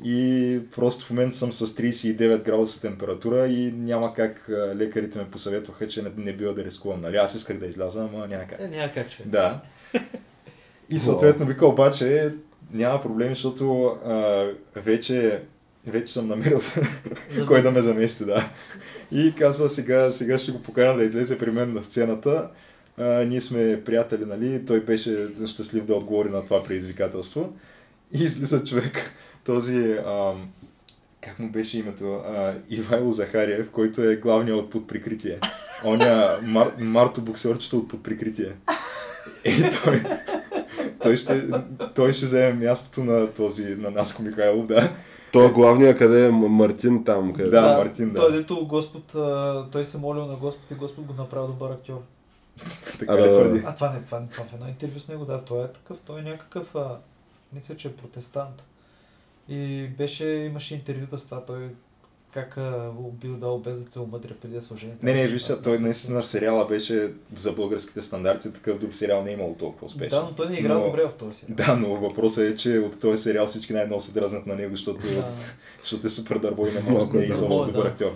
[0.04, 5.88] И просто в момента съм с 39 градуса температура и няма как лекарите ме посъветваха,
[5.88, 7.02] че не, не бива да рискувам.
[7.02, 7.18] Нали?
[7.18, 8.60] Аз исках да изляза, ама няма как.
[8.60, 9.24] Е, няма как, че.
[9.26, 9.62] Да.
[10.90, 12.32] И съответно вика обаче
[12.74, 15.42] няма проблеми, защото а, вече,
[15.88, 16.60] вече съм намерил
[17.48, 18.50] кой да ме замести, да.
[19.12, 22.50] И казва сега, сега ще го покана да излезе при мен на сцената.
[22.98, 24.66] А, ние сме приятели, нали?
[24.66, 27.54] Той беше щастлив да отговори на това предизвикателство.
[28.14, 29.12] И излиза човек,
[29.46, 30.50] този, ам,
[31.22, 35.40] как му беше името, а, Ивайло Захариев, който е главният от под прикритие.
[35.86, 38.52] Оня Мар, Марто боксерчето от под прикритие.
[39.44, 40.04] Е, той,
[41.04, 41.50] той, ще,
[41.96, 44.92] той ще вземе мястото на този, на Наско Михайлов, да.
[45.32, 48.20] Той е главния, къде е Мартин там, къде Да, Мартин, да.
[48.20, 49.16] Той дето Господ,
[49.72, 52.02] той се молил на Господ и Господ го направил добър актьор.
[53.00, 53.64] Така А, ли да, твърди?
[53.66, 56.20] А това не, това, това в едно интервю с него, да, той е такъв, той
[56.20, 56.98] е някакъв, а,
[57.54, 58.64] мисля, че е протестант.
[59.50, 61.70] И беше, имаше интервюта с това, той
[62.38, 62.58] как
[63.22, 64.88] бил дал без да се омъдря преди да сложи.
[65.04, 69.30] Не, не, виж, сега, той наистина сериала беше за българските стандарти, такъв друг сериал не
[69.30, 70.20] е имало толкова успешен.
[70.20, 71.56] Да, но той не игра Но- добре в този сериал.
[71.58, 75.08] Да, но въпросът е, че от този сериал всички най-много се дразнат на него, защото,
[75.08, 75.24] Да.
[75.84, 78.12] защото е супер дърбо и не може Малко да е изобщо добър актьор.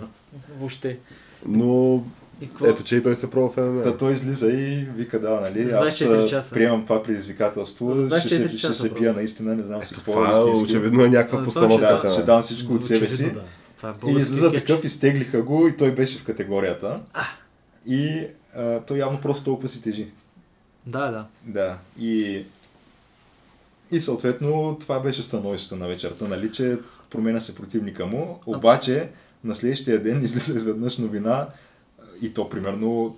[0.58, 0.98] Въобще.
[1.46, 2.02] Но
[2.42, 2.66] какво?
[2.66, 3.82] ето, че и той се пробва в ММА.
[3.82, 6.54] Та той излиза и вика, да, нали, аз 24 а, часа.
[6.54, 10.12] приемам това предизвикателство, За ще се, 24 ще се бия наистина, не знам си какво
[10.12, 10.64] това е е, истински.
[10.64, 12.00] очевидно е някаква постановка.
[12.04, 13.32] Да, ще дам всичко от себе си.
[13.32, 13.42] Да.
[13.82, 14.66] Това е И излиза кетч.
[14.66, 17.00] такъв, изтеглиха го и той беше в категорията.
[17.86, 20.10] И а, той явно просто толкова си тежи.
[20.86, 21.26] Да, да.
[21.42, 21.78] Да.
[21.98, 22.44] И,
[23.90, 26.78] и съответно това беше становището на вечерта, нали, че
[27.10, 28.40] променя се противника му.
[28.46, 29.08] Обаче
[29.44, 31.48] на следващия ден излиза изведнъж новина
[32.20, 33.16] и то примерно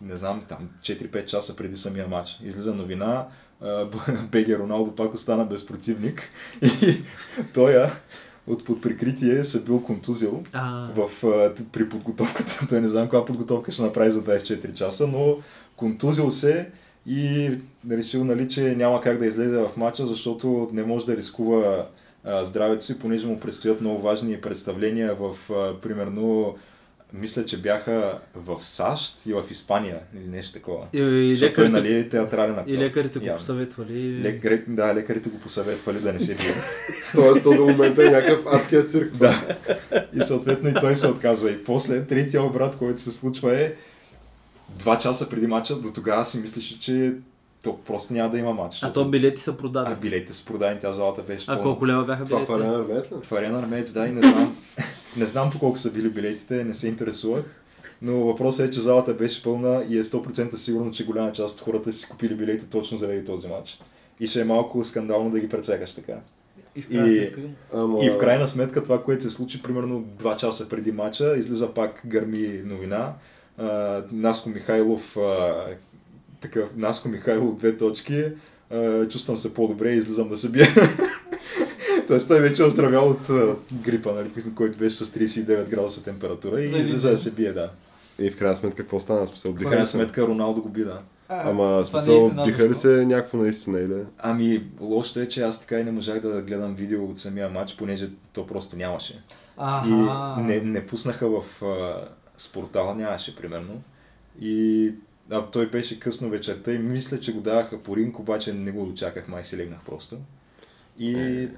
[0.00, 2.38] не знам, там 4-5 часа преди самия матч.
[2.44, 3.26] Излиза новина,
[3.60, 3.84] а,
[4.32, 6.22] БГ Роналдо пак остана без противник
[6.62, 7.02] и
[7.54, 7.92] той а,
[8.48, 12.66] от под прикритие се бил контузил А, в, а, при подготовката.
[12.68, 15.36] Той не знам каква подготовка ще направи за 24 часа, но
[15.76, 16.70] контузил се
[17.06, 17.50] и
[17.90, 21.86] решил, нали, че няма как да излезе в матча, защото не може да рискува
[22.24, 26.56] а, здравето си, понеже му предстоят много важни представления в, а, примерно,
[27.12, 30.86] мисля, че бяха в САЩ и в Испания или нещо такова.
[30.92, 32.72] и, и, Защото той, лекарите, нали, е театрален актьор.
[32.74, 33.38] и лекарите го Явно.
[33.38, 34.22] посъветвали.
[34.22, 36.54] Лекари, да, лекарите го посъветвали да не се бие.
[37.14, 39.12] Тоест, то до момента е някакъв адския цирк.
[39.16, 39.56] Да.
[40.14, 41.50] И съответно и той се отказва.
[41.50, 43.72] И после третия обрат, който се случва е
[44.78, 47.12] два часа преди матча, до тогава си мислеше, че
[47.62, 48.82] то просто няма да има матч.
[48.82, 49.96] А то билети са а продадени.
[49.96, 52.50] билетите са продадени, тя залата беше А колко лева бяха Това в?
[52.50, 53.06] Арена Армеец?
[53.22, 54.56] В Арена Армеец, да, и не знам,
[55.16, 57.44] не знам по колко са били билетите, не се интересувах.
[58.02, 61.64] Но въпросът е, че залата беше пълна и е 100% сигурно, че голяма част от
[61.64, 63.78] хората си купили билети точно заради този матч.
[64.20, 66.14] И ще е малко скандално да ги прецакаш така.
[66.76, 67.40] И в крайна И- сметка
[67.74, 68.04] Ама...
[68.04, 72.02] И в крайна сметка това, което се случи примерно 2 часа преди матча, излиза пак
[72.06, 73.12] гърми новина.
[73.58, 75.66] А, Наско Михайлов, а,
[76.40, 78.24] такъв, Наско Михайлов, две точки,
[78.70, 80.66] а, чувствам се по-добре и излизам да се бия.
[82.08, 83.30] Тоест той вече е оздравял от
[83.72, 87.00] грипа, нали, който беше с 39 градуса температура и ден.
[87.00, 87.70] да се бие, да.
[88.18, 89.26] И в крайна сметка какво стана?
[89.26, 91.00] Смисъл, В крайна сметка Роналдо го би, да.
[91.28, 93.94] А, Ама, е смисъл, биха ли се някакво наистина или?
[94.18, 97.76] Ами, лошото е, че аз така и не можах да гледам видео от самия матч,
[97.76, 99.12] понеже то просто нямаше.
[99.12, 99.20] И
[99.56, 100.40] Аха.
[100.40, 103.82] не, не пуснаха в а, спортала, нямаше примерно.
[104.40, 104.92] И
[105.30, 108.86] а, той беше късно вечерта и мисля, че го даваха по ринг, обаче не го
[108.86, 110.16] дочаках, май си легнах просто.
[110.98, 111.48] И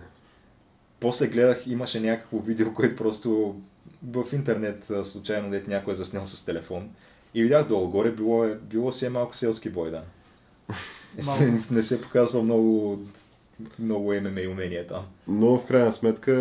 [1.01, 3.57] после гледах, имаше някакво видео, което просто
[4.03, 6.89] в интернет случайно дете някой е заснел с телефон.
[7.35, 10.03] И видях долу-горе, било, е, било си е малко селски бой, да.
[11.25, 11.43] Малко.
[11.71, 12.99] не се показва много,
[13.79, 15.07] много ММА умения там.
[15.29, 16.33] Но в крайна сметка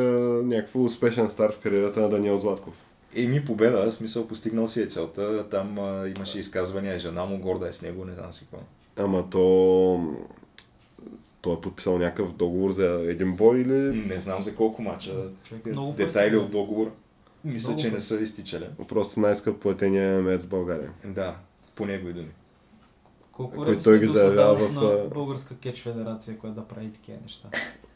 [0.44, 2.74] някакво успешен старт в кариерата на Даниел Златков.
[3.16, 7.68] Еми победа, в смисъл постигнал си е целта, там а, имаше изказвания, жена му горда
[7.68, 8.66] е с него, не знам си какво.
[8.98, 10.16] Ама то...
[11.42, 13.74] Той е подписал някакъв договор за един бой или...
[14.08, 16.92] Не знам за колко мача, Човек, много детайли от договор,
[17.44, 18.66] мисля, Много че не са изтичали.
[18.88, 20.90] Просто най-скъп платения мец в България.
[21.06, 21.36] Да,
[21.76, 22.30] по негови думи.
[23.32, 27.18] Колко Който време той ги заявява в, на българска кетч федерация, която да прави такива
[27.24, 27.48] неща.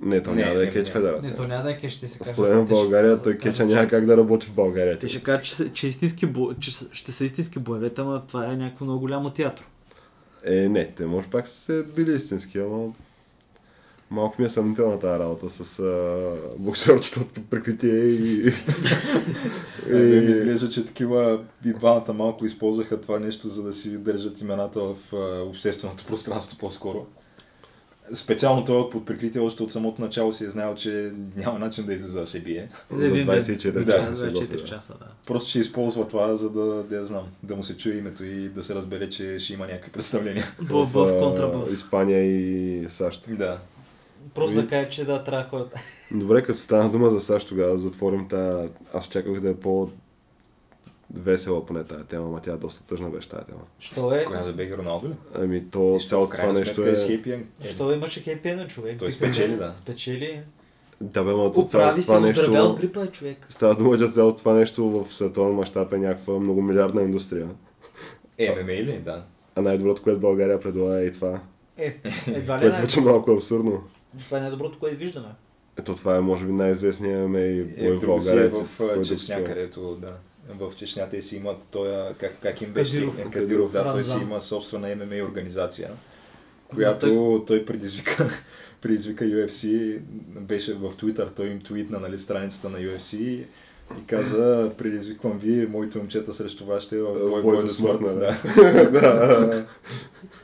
[0.01, 1.29] Не, то Не, няма да е кетч федерация.
[1.32, 2.34] Не, то няма да е кетч, ще се каже.
[2.34, 4.99] Според в те България казват- той кетча няма как да работи в България.
[4.99, 6.27] Те ще кажат, че, че, истински
[6.60, 9.63] че ще са истински боевете, ама това е някакво много голямо театро.
[10.45, 12.88] Е, не, те може пак са били истински, ама
[14.13, 18.47] малко ми е съмнителна тази работа с а, боксерчето от прикритие и...
[19.89, 24.41] Е, ми изглежда, че такива и двамата малко използваха това нещо, за да си държат
[24.41, 27.06] имената в а, общественото пространство по-скоро.
[28.13, 31.86] Специално той от под прикритие още от самото начало си е знаел, че няма начин
[31.86, 32.69] да излиза да се бие.
[32.91, 33.39] За един ден.
[33.39, 34.65] 24 Да, часа За се 4 готви.
[34.65, 35.06] часа, да.
[35.28, 38.49] Просто ще използва това, за да, да я знам, да му се чуе името и
[38.49, 40.45] да се разбере, че ще има някакви представления.
[40.60, 41.73] В, в, а, контрабъв.
[41.73, 43.26] Испания и САЩ.
[43.38, 43.60] Да.
[44.33, 45.81] Просто Ви- да кажа, че да, трябва хората.
[46.12, 48.69] Добре, като стана дума за САЩ, тогава да затворим тази...
[48.93, 49.89] Аз чаках да е по
[51.13, 53.62] весела поне тази тема, ама тя е доста тъжна беше тази тема.
[53.79, 54.25] Що е?
[54.25, 55.13] Коя за Беги Роналдо ли?
[55.36, 56.91] Ами то Нищо, цялото това нещо е...
[56.91, 57.47] е хепи енд.
[57.65, 58.99] Що имаше хепи на човек?
[58.99, 59.73] Той спечели, се- да.
[59.73, 60.41] Спечели.
[61.01, 63.45] Да, бе, Оправи цялото се, това оздравя от грипа е човек.
[63.49, 67.47] Става дума, че цялото това нещо в световен мащаб е някаква многомилиардна индустрия.
[68.38, 69.01] Е, ММА ли?
[69.05, 69.23] Да.
[69.55, 71.39] А най-доброто, което България предлага е и това.
[71.77, 71.95] Е,
[72.27, 73.83] едва ли Което е малко абсурдно.
[74.19, 75.28] Това е най-доброто, което виждаме.
[75.78, 79.02] Ето това е може би най-известният мей Е, бой в в Русия, България.
[79.02, 80.13] в се Чечня, където, да.
[80.49, 82.93] В Чечня те си имат тоя, как, как им беше?
[82.93, 83.15] Кадиров.
[83.15, 85.91] Кадиров, Кадиров да, той си има собствена ММА организация,
[86.73, 88.30] която той предизвика,
[88.82, 93.43] предизвика UFC, беше в Twitter, той им твитна нали, страницата на UFC
[94.01, 97.99] и каза, предизвиквам ви, моите момчета срещу вашите в бой, бой, до смърт.
[98.01, 98.37] Да.
[98.91, 99.65] да.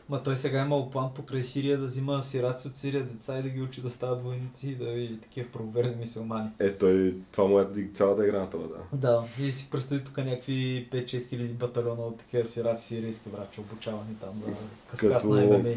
[0.09, 3.49] Ма той сега има план покрай Сирия да взима сираци от Сирия деца и да
[3.49, 6.49] ги учи да стават войници и да види такива правоверни мисиомани.
[6.59, 8.97] Е, той, това му е цялата игра на това, да.
[8.97, 14.15] Да, и си представи тук някакви 5-6 хиляди батальона от такива сираци сирийски врачи, обучавани
[14.21, 14.53] там да
[14.87, 15.73] Кавказ Като- на ММА.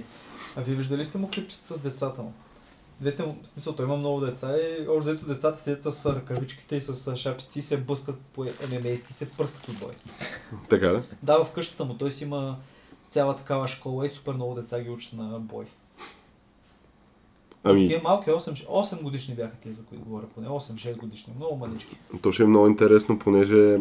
[0.56, 2.32] А вие виждали сте му клипчета с децата му?
[3.02, 6.76] Двете му, в смисъл, той има много деца и още дето децата седят с ръкавичките
[6.76, 9.92] и с шапчици и се блъскат по ММА-ски се пръскат от бой.
[10.68, 11.02] Така да?
[11.22, 12.56] Да, в къщата му той си има
[13.10, 15.64] цяла такава школа и супер много деца ги учат на бой.
[17.64, 21.56] Ами, Такива малки, 8, 8 годишни бяха тия, за които говоря, поне 8-6 годишни, много
[21.56, 21.96] малички.
[22.22, 23.78] то ще е много интересно, понеже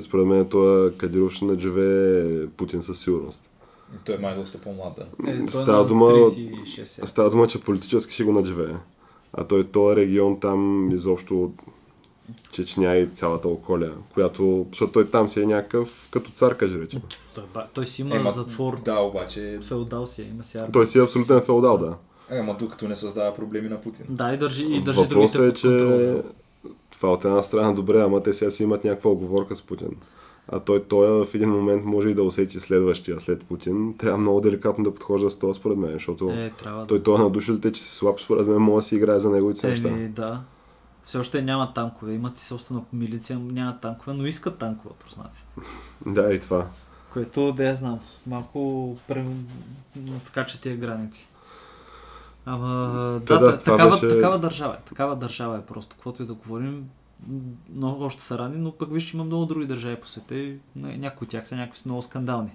[0.00, 3.50] според мен това Кадиров ще надживее Путин със сигурност.
[4.04, 5.00] Той е май доста по-млад.
[5.26, 7.06] Е, е Става дума- 36 сега.
[7.06, 8.74] Става дума, че политически ще го надживее.
[9.32, 11.52] А той този регион там изобщо
[12.52, 17.00] Чечня и цялата околия, която, защото той там си е някакъв като цар, каже рече.
[17.34, 20.72] Той, той си има Ема, затвор, Да, обаче, феодал си, е, има си армия.
[20.72, 21.96] Той си е абсолютен феодал, да.
[22.30, 24.06] ама докато не създава проблеми на Путин.
[24.08, 26.22] Да, и държи, и държи Въпросът другите е, под контрол.
[26.22, 26.22] че
[26.90, 29.88] това от една страна добре, ама те сега си имат някаква оговорка с Путин.
[30.52, 33.94] А той, той в един момент може и да усети следващия след Путин.
[33.98, 37.30] Трябва много деликатно да подхожда с това, според мен, защото Е, трябва той, той на
[37.30, 39.68] душите, че си слаб, според мен, може да си играе за неговите да.
[39.68, 39.88] неща.
[40.08, 40.40] Да.
[41.04, 45.48] Все още няма танкове, имат си собствена милиция, няма танкове, но искат танкове от руснаците.
[46.06, 46.66] Да, и това.
[47.12, 48.00] Което да я знам.
[48.26, 49.24] Малко пре...
[49.96, 51.28] надскача тия граници.
[52.46, 54.88] Ама Та да, да, да такава, беше- такава държава е.
[54.88, 55.96] Такава държава е просто.
[55.96, 56.84] Каквото и да говорим,
[57.74, 60.58] много още са рани, но пък виж, че има много други държави по света и
[60.78, 62.50] ня- някои от тях са някакви много скандални.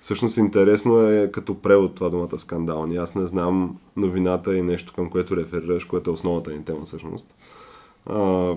[0.00, 2.96] Всъщност интересно е като превод това думата скандални.
[2.96, 7.34] Аз не знам новината и нещо към което реферираш, което е основната ни тема всъщност.
[8.06, 8.54] А,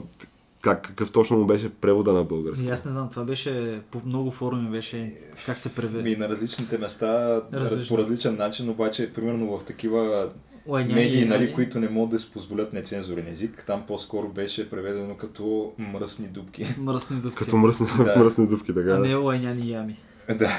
[0.62, 2.65] как, какъв точно му беше превода на български?
[2.65, 5.13] И аз не знам, това беше по много форуми беше
[5.45, 6.15] как се И преведе.
[6.15, 7.95] на различните места, Различно.
[7.95, 10.30] по различен начин, обаче, примерно в такива
[10.67, 14.28] Ой, няма медии, и- нали, които не могат да си позволят нецензурен език, там по-скоро
[14.28, 16.65] беше преведено като мръсни дубки.
[16.80, 17.38] Мръсни дъвки.
[17.38, 18.15] Като мръсни, Да.
[18.17, 18.91] мръсни дупки, така.
[18.91, 19.97] А не лайняни ями.
[20.30, 20.50] да,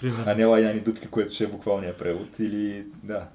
[0.00, 0.24] Примерно.
[0.26, 2.38] а не лаяни дубки, което ще е буквалния превод.
[2.38, 3.26] Или, да.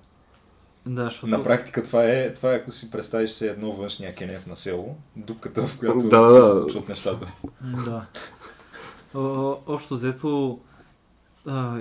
[0.87, 1.27] Да, защото...
[1.27, 4.95] На практика това е, това е, ако си представиш се едно външния кенев на село,
[5.15, 7.27] дупката, в която Да, да, се случват нещата.
[7.85, 8.05] Да.
[9.15, 10.59] О, общо взето
[11.47, 11.77] а,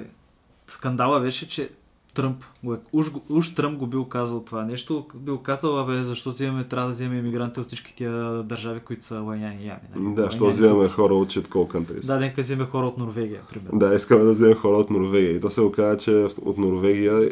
[0.66, 1.70] скандала беше, че
[2.14, 6.02] Тръмп, го е, уж, го- уж Тръмп го бил казал това нещо, бил казал, абе,
[6.02, 9.80] защо взимаме, трябва да вземем иммигранти от всички тия държави, които са лайняни ями.
[9.96, 10.14] Нали?
[10.14, 10.94] Да, що Лайняни взимаме дупки.
[10.94, 12.06] хора от call countries.
[12.06, 13.78] Да, нека вземе хора от Норвегия, примерно.
[13.78, 15.36] Да, искаме да вземем хора от Норвегия.
[15.36, 16.10] И то се оказа, че
[16.44, 17.30] от Норвегия,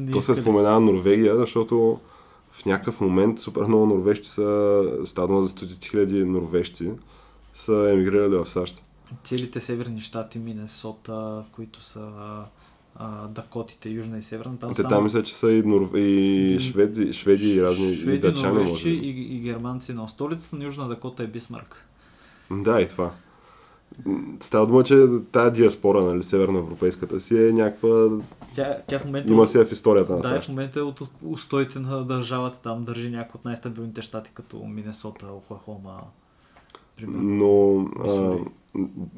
[0.00, 2.00] Не то се споменава Норвегия, защото
[2.50, 6.90] в някакъв момент супер много норвежци са, дума за стотици хиляди норвежци,
[7.54, 8.82] са емигрирали в САЩ.
[9.24, 12.10] Целите северни щати, Минесота, които са
[12.96, 15.90] а, Дакотите, Южна и Северна, там Те само там мисля, че са и, норв...
[15.96, 19.06] и шведи, шведи и разни и шведи, датчани, може норвежци би.
[19.06, 21.86] и, и германци, но столицата на Южна Дакота е Бисмарк.
[22.50, 23.10] Да, и това.
[24.40, 28.08] Става дума, че тая диаспора, нали, северноевропейската си е някаква...
[28.54, 29.32] Тя, тя в момента...
[29.32, 30.46] Има си в историята на Да, САЩ.
[30.46, 35.26] в момента е от устоите на държавата там държи някои от най-стабилните щати, като Миннесота,
[35.26, 36.00] Оклахома,
[36.96, 37.22] примерно.
[37.22, 38.44] Но, а, Мисури.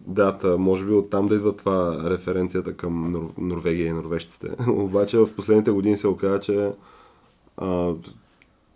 [0.07, 3.31] да, та, може би оттам да идва това референцията към Нор...
[3.39, 4.49] Норвегия и норвежците.
[4.71, 6.73] Обаче в последните години се оказа, че
[7.57, 7.93] а,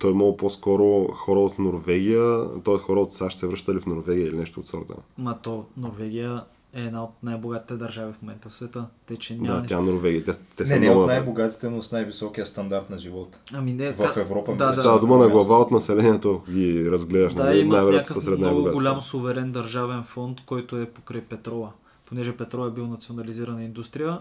[0.02, 2.78] той е имал по-скоро хора от Норвегия, т.е.
[2.78, 4.94] хора от САЩ се връщали в Норвегия или нещо от сорта.
[5.18, 8.86] Ма то Норвегия е една от най-богатите държави в момента в света.
[9.06, 9.68] Те, че няма Да, нищо.
[9.68, 10.24] тя е Норвегия.
[10.24, 13.40] Те, те са Не, не много от най-богатите, но с най-високия стандарт на живот.
[13.52, 16.90] Ами не, В Европа, да, мисля, да, Става дума на глава от населението, ако ги
[16.90, 17.34] разгледаш.
[17.34, 21.72] Да, нали, има някакъв много голям суверен държавен фонд, който е покрай петрола.
[22.06, 24.18] Понеже петрола е бил национализирана индустрия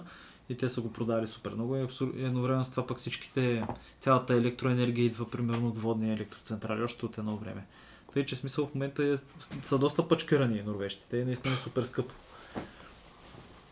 [0.51, 1.75] и те са го продали супер много.
[1.75, 3.65] И абсур- едновременно с това пък всичките,
[3.99, 7.65] цялата електроенергия идва примерно от водни електроцентрали, още от едно време.
[8.13, 9.15] Тъй, че смисъл в момента е,
[9.63, 12.13] са доста пъчкирани норвежците и наистина е супер скъпо.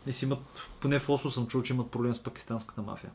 [0.06, 0.38] И си имат,
[0.80, 3.10] поне в Осло съм чул, че имат проблем с пакистанската мафия.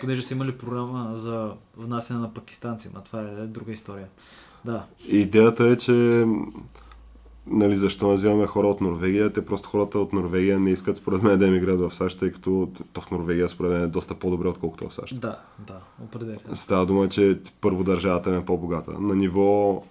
[0.00, 4.08] Понеже са имали програма за внасяне на пакистанци, но това е друга история.
[4.64, 4.86] Да.
[5.08, 6.26] Идеята е, че
[7.46, 11.22] нали, защо не взимаме хора от Норвегия, те просто хората от Норвегия не искат според
[11.22, 14.48] мен да емигрират в САЩ, тъй като то в Норвегия според мен е доста по-добре,
[14.48, 15.20] отколкото в САЩ.
[15.20, 16.38] Да, да, определено.
[16.54, 18.90] Става дума, че първо държавата е по-богата.
[18.92, 19.82] На ниво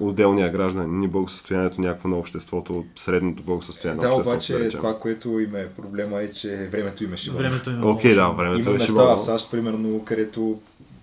[0.00, 4.36] отделния граждан, ни благосъстоянието някакво на обществото, средното благосъстояние Да, на обществото.
[4.36, 4.80] обаче речем.
[4.80, 7.36] това, което има е проблема е, че времето има шиба.
[7.36, 9.16] Времето им е Окей, много да, времето Има е места шибало.
[9.16, 10.60] в САЩ, примерно, където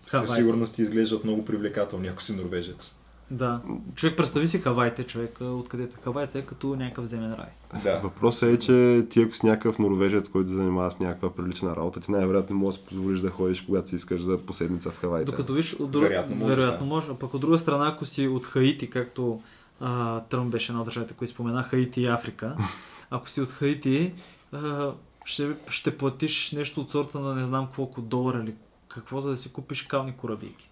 [0.08, 2.96] със сигурност ти изглеждат много привлекателни, ако си норвежец.
[3.32, 3.62] Да.
[3.96, 7.82] Човек, представи си Хавайте, човек, откъдето е Хавайте, е като някакъв земен рай.
[7.84, 8.00] Да.
[8.04, 12.00] Въпросът е, че ти ако си някакъв норвежец, който се занимава с някаква прилична работа,
[12.00, 15.32] ти най-вероятно можеш да си позволиш да ходиш, когато си искаш за поседница в Хавайите.
[15.32, 16.04] Докато виж, от друг...
[16.04, 16.94] Вероятно може, вероятно да.
[16.94, 17.12] може.
[17.12, 19.42] А пък от друга страна, ако си от Хаити, както
[19.80, 22.58] а, Тръмп беше една от държавите, които спомена, Хаити и Африка,
[23.10, 24.14] ако си от Хаити,
[24.52, 24.92] а,
[25.26, 28.56] ще, ще платиш нещо от сорта на не знам колко долара или
[28.88, 30.70] какво, за да си купиш кални корабийки.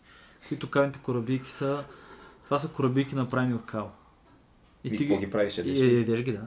[0.48, 1.84] Които калните корабийки са...
[2.50, 3.92] Това са корабийки направени от кал.
[4.84, 5.58] И, какво ги правиш?
[5.58, 5.80] и, Ядеш?
[5.80, 5.98] и ли?
[5.98, 6.42] ядеш ги, да.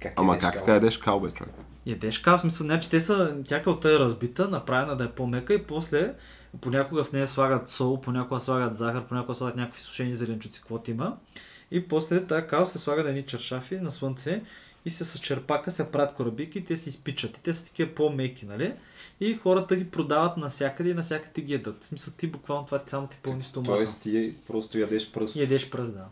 [0.00, 1.54] Как Ама ядеш как така едеш кал, бе, човек?
[1.86, 5.54] Ядеш кал, в смисъл, значи те са, тя калта е разбита, направена да е по-мека
[5.54, 6.14] и после
[6.60, 11.16] понякога в нея слагат сол, понякога слагат захар, понякога слагат някакви сушени зеленчуци, каквото има.
[11.70, 14.42] И после тази кал се слага на едни чершафи на слънце
[14.84, 17.36] и се с черпака се правят корабики и те се изпичат.
[17.36, 18.74] И те са такива по-меки, нали?
[19.20, 21.84] И хората ги продават навсякъде и навсякъде ги ядат.
[21.84, 23.72] В смисъл ти буквално това ти само ти пълни стомаха.
[23.72, 25.36] Тоест ти просто ядеш пръст.
[25.36, 26.04] Ядеш пръст, да.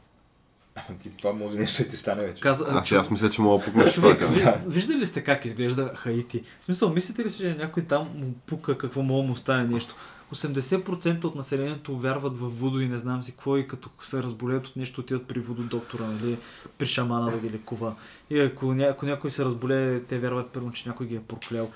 [0.74, 2.40] Ама ти това може нещо да ти стане вече.
[2.40, 4.12] Казва, Аз, чу- аз мисля, че мога да пукнеш това.
[4.12, 6.42] Ви, виждали ли сте как изглежда Хаити?
[6.60, 9.64] В смисъл, мислите ли си, че някой там му пука какво мога да му стане
[9.64, 9.94] нещо?
[10.32, 14.66] 80% от населението вярват в вудо и не знам си какво и като се разболеят
[14.66, 16.38] от нещо отиват при вододоктора, нали,
[16.78, 17.94] при шамана да ги лекува.
[18.30, 21.70] И ако, ня, ако някой се разболее, те вярват първо, че някой ги е проклел.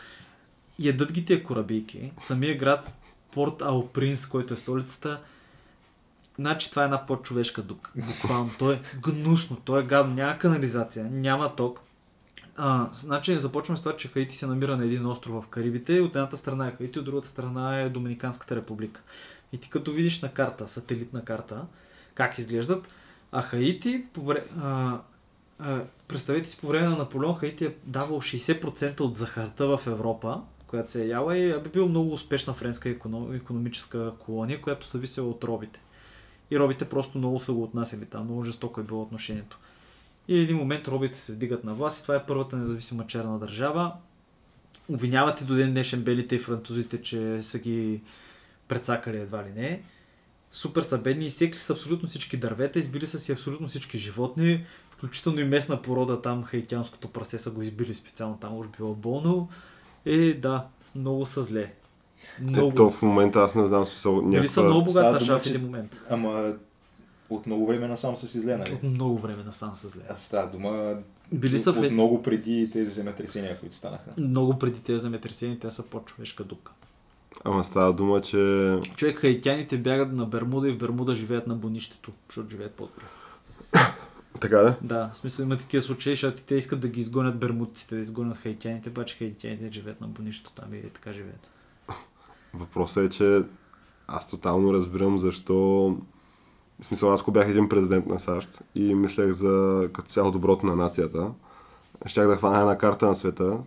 [0.78, 2.12] Ядат ги тия корабийки.
[2.18, 2.92] Самия град
[3.32, 5.20] Порт Ал Принс, който е столицата,
[6.38, 7.90] Значи това е една по-човешка дупка.
[7.96, 8.50] Буквално.
[8.58, 10.14] То е гнусно, то е гадно.
[10.14, 11.80] Няма канализация, няма ток.
[12.56, 16.00] А, значи започваме с това, че Хаити се намира на един остров в Карибите.
[16.00, 19.02] От едната страна е Хаити, от другата страна е Доминиканската република.
[19.52, 21.66] И ти като видиш на карта, сателитна карта,
[22.14, 22.94] как изглеждат,
[23.32, 24.44] а Хаити, по вре...
[24.60, 24.98] а,
[25.58, 30.40] а, представете си, по време на Наполеон Хаити е давал 60% от захарта в Европа,
[30.66, 33.34] която се е яла и би бил много успешна френска економ...
[33.34, 35.80] економическа колония, която зависела от робите.
[36.50, 39.58] И робите просто много са го отнасяли там, много жестоко е било отношението.
[40.28, 43.92] И един момент робите се вдигат на власт и това е първата независима черна държава.
[44.88, 48.00] Обвиняват и до ден днешен белите и французите, че са ги
[48.68, 49.82] прецакали едва ли не.
[50.52, 55.40] Супер са бедни, изсекли са абсолютно всички дървета, избили са си абсолютно всички животни, включително
[55.40, 59.48] и местна порода там, хаитянското прасе са го избили специално, там уж било болно.
[60.06, 61.72] И да, много са зле.
[62.40, 62.70] Много.
[62.70, 64.22] Ето в момента аз не знам смисъл.
[64.22, 65.96] Били са някаква- много Става богат дума, държава в един момент.
[66.10, 66.54] Ама
[67.30, 68.72] от много време насам са си зле, нали?
[68.72, 70.02] От много време насам са зле.
[70.10, 70.96] Аз става дума
[71.32, 71.90] Били са от в...
[71.90, 74.10] много преди тези земетресения, които станаха.
[74.18, 76.72] Много преди тези земетресения, те са по-човешка дупка.
[77.44, 82.12] Ама става дума, че Човек, хаитяните бягат на Бермуда и в Бермуда живеят на бонището,
[82.28, 83.04] защото живеят по-добре.
[84.40, 84.76] така да?
[84.82, 88.36] Да, в смисъл има такива случаи, защото те искат да ги изгонят бермудците, да изгонят
[88.36, 91.48] хаитяните, обаче хаитяните живеят на бонището там и така живеят.
[92.54, 93.42] Въпросът е, че
[94.08, 95.96] аз тотално разбирам защо...
[96.82, 100.66] В смисъл, аз ако бях един президент на САЩ и мислех за като цяло доброто
[100.66, 101.30] на нацията,
[102.06, 103.58] щях да хвана една карта на света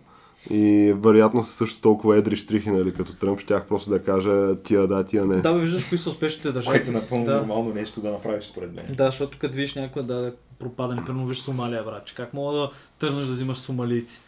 [0.50, 4.86] и вероятно са също толкова едри штрихи, нали, като Тръмп, щях просто да кажа тия
[4.86, 5.36] да, тия не.
[5.36, 6.78] Да, бе, виждаш кои са успешните държави.
[6.78, 7.36] Което е напълно да.
[7.36, 8.86] нормално нещо да направиш, според мен.
[8.96, 12.58] Да, защото като видиш някой да, да пропадане, примерно виж Сомалия, брат, че как мога
[12.58, 14.20] да тръгнеш да взимаш сомалийци.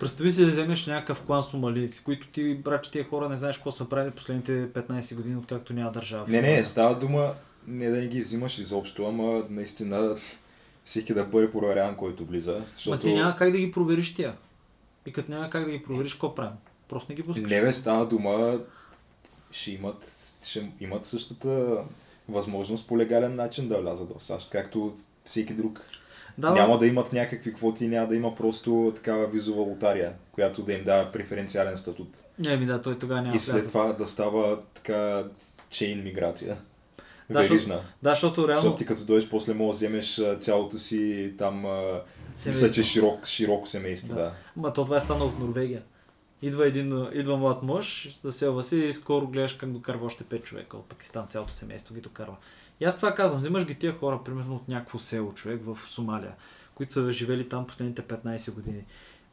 [0.00, 3.56] Представи си да вземеш някакъв клан сомалийци, които ти, брат, че тия хора не знаеш
[3.56, 6.24] какво са правили последните 15 години, откакто няма държава.
[6.28, 7.32] Не, не, става дума
[7.66, 10.16] не да не ги взимаш изобщо, ама наистина
[10.84, 12.52] всеки да бъде проверяван, който влиза.
[12.52, 12.98] Ма Защото...
[12.98, 14.36] ти няма как да ги провериш тия.
[15.06, 16.56] И като няма как да ги провериш, какво правим?
[16.88, 17.50] Просто не ги пускаш.
[17.50, 18.60] Не бе, става дума,
[19.50, 20.12] ще имат,
[20.42, 21.84] ще имат същата
[22.28, 25.80] възможност по легален начин да влязат в САЩ, както всеки друг.
[26.38, 30.72] Да, няма да имат някакви квоти, няма да има просто такава визова лотария, която да
[30.72, 32.08] им дава преференциален статут.
[32.38, 33.72] Не, ми да, той тогава няма и след влязат.
[33.72, 35.24] това да става така
[35.70, 36.56] чейн миграция.
[37.30, 37.80] Да, Верижна.
[38.02, 38.60] Да, защото реално...
[38.60, 41.64] Защото ти като дойдеш после мога да вземеш цялото си там,
[42.46, 44.14] мисля, че широк, широко семейство, Да.
[44.14, 44.32] да.
[44.56, 45.82] Ма то това е станало в Норвегия.
[46.42, 50.76] Идва един, идва млад мъж, заселва се и скоро гледаш как докарва още 5 човека
[50.76, 52.36] от Пакистан, цялото семейство ги докарва.
[52.80, 56.32] И аз това казвам, взимаш ги тия хора, примерно от някакво село човек в Сомалия,
[56.74, 58.84] които са живели там последните 15 години.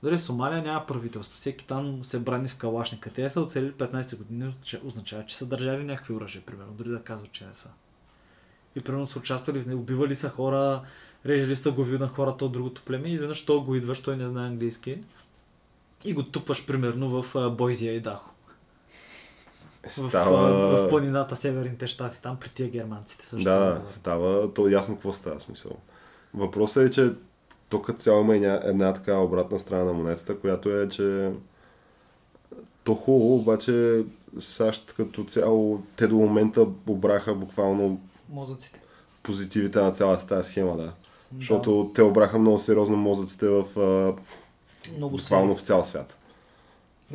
[0.03, 3.09] Дори Сомалия няма правителство, всеки там се брани с калашника.
[3.09, 7.01] Те са оцелили 15 години, означа- означава, че са държали някакви оръжия, примерно, дори да
[7.01, 7.69] казват, че не са.
[8.75, 10.81] И примерно са участвали в него, убивали са хора,
[11.25, 14.27] режели са глави на хората от другото племе и изведнъж той го идваш, той не
[14.27, 14.97] знае английски
[16.03, 18.29] и го тупваш примерно в Бойзия и Дахо.
[19.87, 20.49] В, Става...
[20.49, 23.43] а, в планината Северните щати, там при тия германците също.
[23.43, 25.71] Да, става, то ясно какво става смисъл.
[26.33, 27.13] Въпросът е, че
[27.71, 31.31] тук като цяло има ня- една така обратна страна на монетата, която е, че
[32.83, 34.03] то хубаво, обаче
[34.39, 38.81] САЩ като цяло, те до момента обраха буквално Мозъците.
[39.23, 40.83] позитивите на цялата тази схема, да.
[40.83, 40.93] Да.
[41.39, 43.65] Защото те обраха много сериозно мозъците в
[44.97, 46.17] много буквално в цял свят.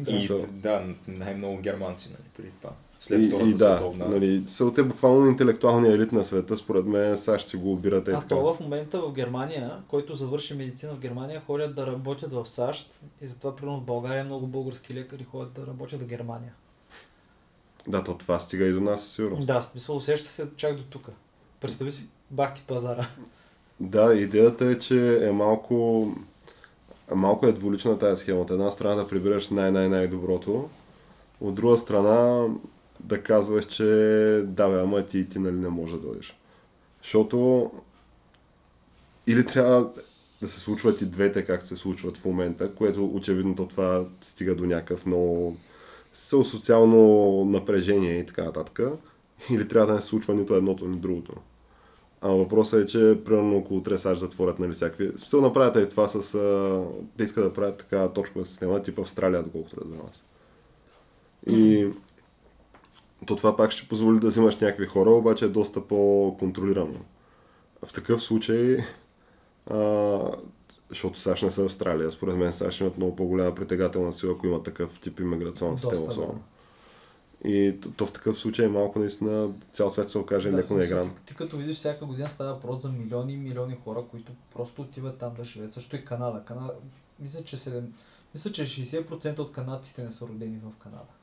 [0.09, 0.39] И са.
[0.49, 2.73] да, най-много германци, нали, преди това.
[3.01, 4.09] След И, Втората и да, световна.
[4.09, 8.11] нали, са те буквално интелектуалния елит на света, според мен САЩ си го обират е
[8.11, 8.29] А така.
[8.29, 13.01] то в момента в Германия, който завърши медицина в Германия, ходят да работят в САЩ
[13.23, 16.53] и затова примерно в България много български лекари ходят да работят в Германия.
[17.89, 19.47] Да, то това стига и до нас, със сигурност.
[19.47, 21.09] Да, смисъл усеща се чак до тук.
[21.61, 23.07] Представи си бахти пазара.
[23.81, 26.09] Да, идеята е, че е малко,
[27.15, 28.41] малко е двулична тази схема.
[28.41, 30.69] От една страна да прибереш най-най-най-доброто,
[31.41, 32.47] от друга страна
[33.07, 33.85] да казваш, че
[34.47, 36.39] да бе, ама ти ти нали не може да дойдеш.
[37.03, 37.71] Защото
[39.27, 39.91] или трябва
[40.43, 44.55] да се случват и двете, както се случват в момента, което очевидно то това стига
[44.55, 45.57] до някакъв много
[46.15, 48.81] со- социално напрежение и така нататък.
[49.51, 51.33] Или трябва да не се случва нито едното, ни другото.
[52.21, 55.09] А въпросът е, че примерно около 3 САЩ затворят нали, всякакви...
[55.17, 56.35] Смисъл направят и това с...
[56.35, 56.83] А...
[57.17, 60.23] Те искат да правят така точкова система, тип Австралия, доколкото разбирам аз.
[61.47, 61.89] И
[63.27, 67.01] то това пак ще позволи да взимаш някакви хора, обаче е доста по-контролирано.
[67.87, 68.77] В такъв случай,
[69.71, 70.19] а,
[70.89, 74.63] защото САЩ не са Австралия, според мен САЩ имат много по-голяма притегателна сила, ако има
[74.63, 76.07] такъв тип иммиграционна система.
[76.07, 76.29] да.
[77.45, 81.11] И то, то в такъв случай малко наистина цял свет се окаже Да, леко неигран.
[81.15, 84.83] Ти, ти като видиш всяка година става въпрос за милиони и милиони хора, които просто
[84.83, 85.73] отиват там да живеят.
[85.73, 86.43] Също и Канада.
[86.45, 86.73] Канада
[87.21, 87.83] мисля, че 7...
[88.35, 91.16] Мисля, че 60% от канадците не са родени в Канада.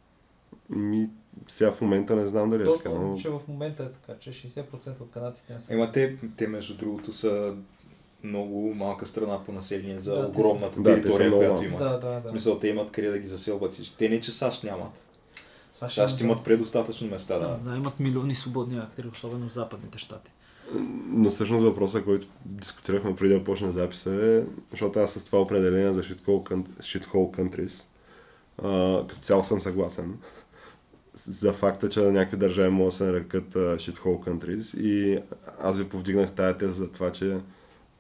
[0.70, 1.10] Ми,
[1.48, 3.18] сега в момента не знам дали е така, Точно, но...
[3.18, 6.74] че в момента е така, че 60% от канадците не са Ема те, те между
[6.74, 7.56] другото са
[8.24, 11.80] много малка страна по население за Да, огромната са- да, територия, много която имат.
[11.80, 12.30] Да, да, В да.
[12.30, 13.96] смисъл, те имат къде да ги заселват всички.
[13.98, 15.08] Те не, че САЩ нямат.
[15.74, 17.70] САЩ, САЩ имат предостатъчно места, да, да.
[17.72, 20.32] да, имат милиони свободни актери, особено в западните щати.
[21.06, 25.94] Но всъщност въпросът, който дискутирахме преди да почне записа е, защото аз с това определение
[25.94, 27.84] за shithole, coun- shithole countries,
[29.08, 30.18] като цяло съм съгласен
[31.16, 35.20] за факта, че някакви държави могат да се нарекат а, shithole countries и
[35.60, 37.38] аз ви повдигнах тая теза за това, че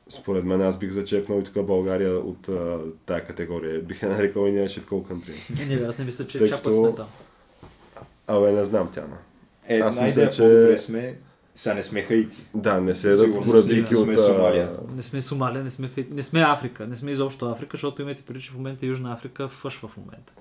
[0.09, 3.81] според мен аз бих зачекнал и тук България от а, тая категория.
[3.81, 5.59] Бих я нарекал и ние shithole country.
[5.59, 7.07] Не, не, аз не мисля, че Тъй чапът като- сме там.
[8.27, 9.17] Абе, не знам Тяна.
[9.67, 11.15] Е, Аз мисля, че- сме,
[11.55, 12.41] сега не сме хаити.
[12.53, 14.05] Да, не се едат сигурност градики не от...
[14.05, 14.69] сме Сомалия.
[14.95, 18.21] Не сме Сомалия, не сме, Хай- не сме Африка, не сме изобщо Африка, защото имате
[18.21, 20.33] преди, че в момента Южна Африка фъшва в момента.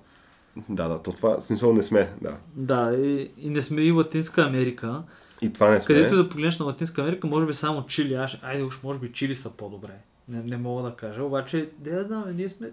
[0.68, 2.36] Да, да, то това, в смисъл не сме, да.
[2.56, 5.02] Да, и, и не сме и Латинска Америка.
[5.42, 5.86] И това не сме.
[5.86, 8.14] Където да погледнеш на Латинска Америка, може би само Чили.
[8.14, 9.92] Аз, айде уж, може би Чили са по-добре.
[10.28, 11.24] Не, не мога да кажа.
[11.24, 12.70] Обаче, да знам, ние сме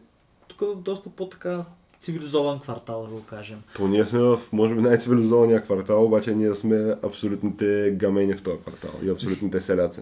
[0.47, 1.65] тук в доста по-така
[1.99, 3.57] цивилизован квартал, да го кажем.
[3.75, 8.57] То ние сме в, може би, най-цивилизования квартал, обаче ние сме абсолютните гамени в този
[8.57, 10.01] квартал и абсолютните селяци.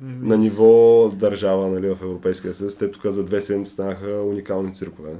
[0.00, 5.10] На ниво държава нали, в Европейския съюз, те тук за две седмици станаха уникални циркове.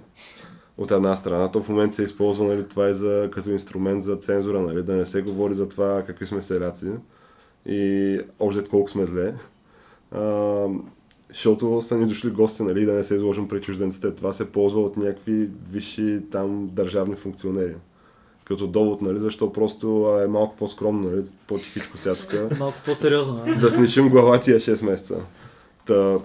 [0.78, 4.16] От една страна, то в момента се използва нали, това и за, като инструмент за
[4.16, 6.86] цензура, нали, да не се говори за това какви сме селяци
[7.66, 9.34] и още колко сме зле.
[10.12, 10.66] А,
[11.28, 14.14] защото са ни дошли гости, нали, да не се изложим пред чужденците.
[14.14, 17.74] Това се ползва от някакви висши там държавни функционери.
[18.44, 22.58] Като довод, нали, защо просто е малко по-скромно, нали, по-тихичко сега тук.
[22.58, 23.44] Малко по-сериозно.
[23.60, 25.16] да снишим глава тия 6 месеца.
[25.86, 26.18] Та,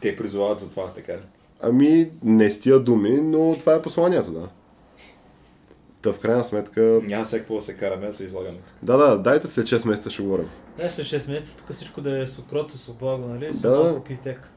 [0.00, 1.22] Те призовават за това, така ли?
[1.62, 4.48] Ами, не с тия думи, но това е посланието, да.
[6.02, 8.58] Та в крайна сметка, Няма сега какво да се караме, да се излагаме.
[8.82, 10.46] да, да, дайте след 6 месеца ще говорим.
[10.78, 13.54] Да, след 6 месеца тук всичко да е с окрот, с облаго, нали?
[13.54, 14.00] С Да.
[14.06, 14.48] кисек.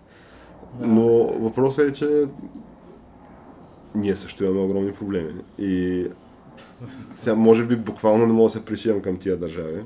[0.80, 0.88] Да.
[0.88, 2.26] Но въпросът е, че
[3.96, 5.34] ние също имаме огромни проблеми.
[5.60, 6.06] И
[7.16, 9.84] сега, може би, буквално не мога да се пришием към тия държави.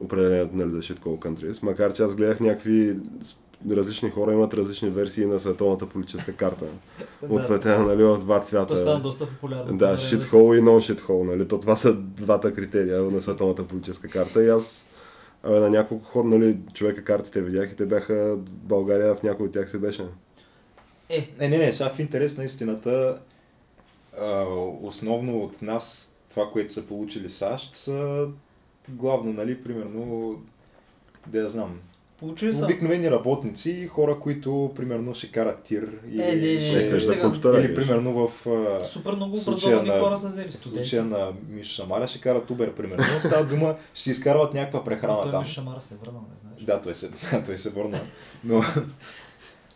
[0.00, 1.62] Определението нали, за shitcall countries.
[1.62, 2.96] Макар че аз гледах някакви
[3.70, 6.64] различни хора имат различни версии на световната политическа карта.
[7.28, 9.00] От света, нали, в два То стана цвята.
[9.00, 9.76] доста популярно.
[9.78, 11.48] Да, shithole и non-shithole, нали?
[11.48, 14.44] То това са двата критерия на световната политическа карта.
[14.44, 14.84] И аз
[15.42, 19.52] абе, на няколко хора, нали, човека картите видях и те бяха, България в някой от
[19.52, 20.04] тях се беше.
[21.08, 23.18] Е, Не, не, не, сега в интерес на истината,
[24.20, 24.44] а,
[24.82, 28.28] основно от нас, това, което са получили САЩ, са
[28.88, 30.36] главно, нали, примерно,
[31.26, 31.78] да я знам,
[32.20, 32.64] получили са.
[32.64, 37.60] обикновени работници, хора, които, примерно, ще карат тир или, Е, не, ще, не, сега- компютъра.
[37.60, 40.88] или примерно в а, Супер много случая образовани на- хора са взели в студенти.
[40.88, 43.04] случая на Миш Шамаля ще карат Uber, примерно.
[43.20, 45.40] Става дума, ще си изкарват някаква прехрана Той там.
[45.40, 46.62] Миш Шамара се е върнал, не знаеш.
[46.62, 48.00] Да, той се, да, той се върна.
[48.44, 48.62] Но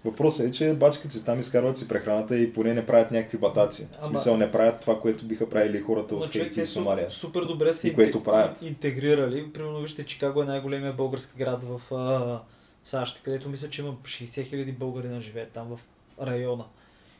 [0.04, 3.84] въпросът е, че бачките си там изкарват си прехраната и поне не правят някакви батаци.
[3.84, 7.10] В Ама- смисъл не правят това, което биха правили хората от Хейти и Сомалия.
[7.10, 8.62] супер добре И което правят.
[8.62, 9.52] интегрирали.
[9.52, 12.40] Примерно вижте, Чикаго е най-големия български град в а,
[12.84, 15.80] САЩ, където мисля, че има 60 хиляди българи на живеят там в
[16.22, 16.64] района.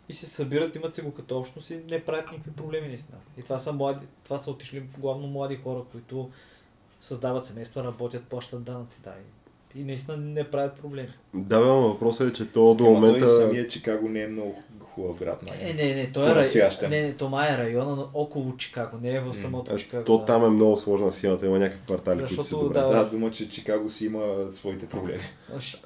[0.09, 3.19] И се събират, имат си го като общност и не правят никакви проблеми наистина.
[3.39, 6.31] И това са млади, това са отишли главно млади хора, които
[7.01, 9.11] създават семейства, работят, плащат данъци, да.
[9.11, 9.44] И,
[9.75, 11.09] и наистина не правят проблеми.
[11.35, 13.27] Да, бе, въпросът е, че то до момента...
[13.27, 15.43] той самия Чикаго не е много хубав град.
[15.43, 15.71] Нали?
[15.71, 16.71] Е, не, не, той е, рай...
[16.83, 20.05] Не, не, това е района на около Чикаго, не е в самото Е, Чикаго.
[20.05, 20.25] то да.
[20.25, 22.75] там е много сложна схемата, има някакви квартали, които си Защото, добре.
[22.75, 25.23] да, Става дума, че Чикаго си има своите проблеми.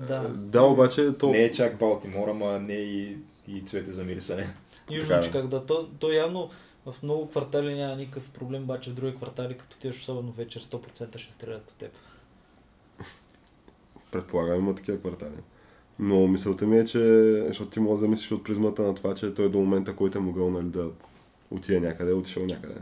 [0.08, 0.28] Да.
[0.28, 1.30] Да, обаче то...
[1.30, 3.16] Не е чак Балтимор, ама не и,
[3.48, 4.48] и цвете за мирисане.
[4.90, 5.22] Южно Така е.
[5.22, 5.66] Чикаго, да.
[5.66, 6.50] То, то явно
[6.86, 11.18] в много квартали няма никакъв проблем, обаче в други квартали, като тиш особено вечер, 100%
[11.18, 11.90] ще стрелят по теб.
[14.12, 15.36] Предполагам, има такива квартали.
[15.98, 19.34] Но мисълта ми е, че, защото ти можеш да мислиш от призмата на това, че
[19.34, 20.90] той до момента, който е могъл нали, да
[21.50, 22.80] отиде някъде, е отишъл някъде.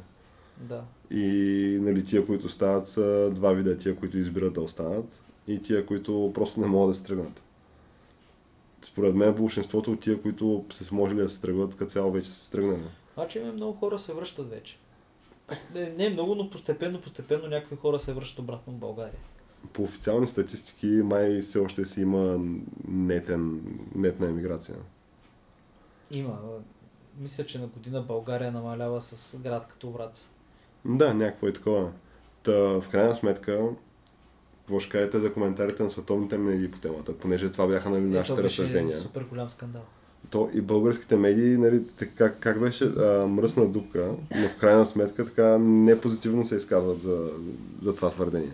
[0.56, 0.82] Да.
[1.10, 3.78] И нали, тия, които стават, са два вида.
[3.78, 7.42] Тия, които избират да останат и тия, които просто не могат да се тръгнат.
[8.82, 12.34] Според мен большинството от тия, които са сможели да се тръгват, като цяло вече са
[12.34, 12.82] се тръгнали.
[13.36, 14.78] Има много хора се връщат вече.
[15.74, 19.20] Не, не много, но постепенно, постепенно някакви хора се връщат обратно в България.
[19.72, 22.40] По официални статистики май все още си има
[22.88, 23.60] нетен,
[23.94, 24.76] нетна емиграция.
[26.10, 26.38] Има.
[27.20, 30.28] Мисля, че на година България намалява с град като Враца.
[30.84, 31.90] Да, някакво е такова.
[32.42, 33.60] Та, в крайна сметка,
[34.60, 38.18] какво ще кажете за коментарите на световните медии по темата, понеже това бяха нали, Е,
[38.18, 38.96] нашите разсъждения.
[38.96, 39.82] супер голям скандал.
[40.30, 41.82] То и българските медии, нали,
[42.16, 47.30] как, как беше а, мръсна дупка, но в крайна сметка така непозитивно се изказват за,
[47.82, 48.52] за това твърдение.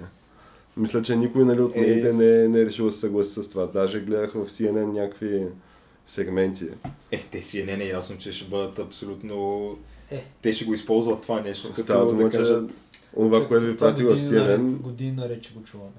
[0.76, 1.80] Мисля, че никой нали, от Е.
[1.80, 3.66] медиите не, не е решил да се съгласи с това.
[3.66, 5.46] Даже гледах в CNN някакви
[6.06, 6.64] сегменти.
[7.10, 9.68] Е, те си не е ясно, че ще бъдат абсолютно...
[10.10, 10.24] Е.
[10.42, 12.70] Те ще го използват това нещо, като Става дума, да че кажат...
[13.14, 15.90] това, Човек, което ви прати в CNN, Години наред, че го чуваме.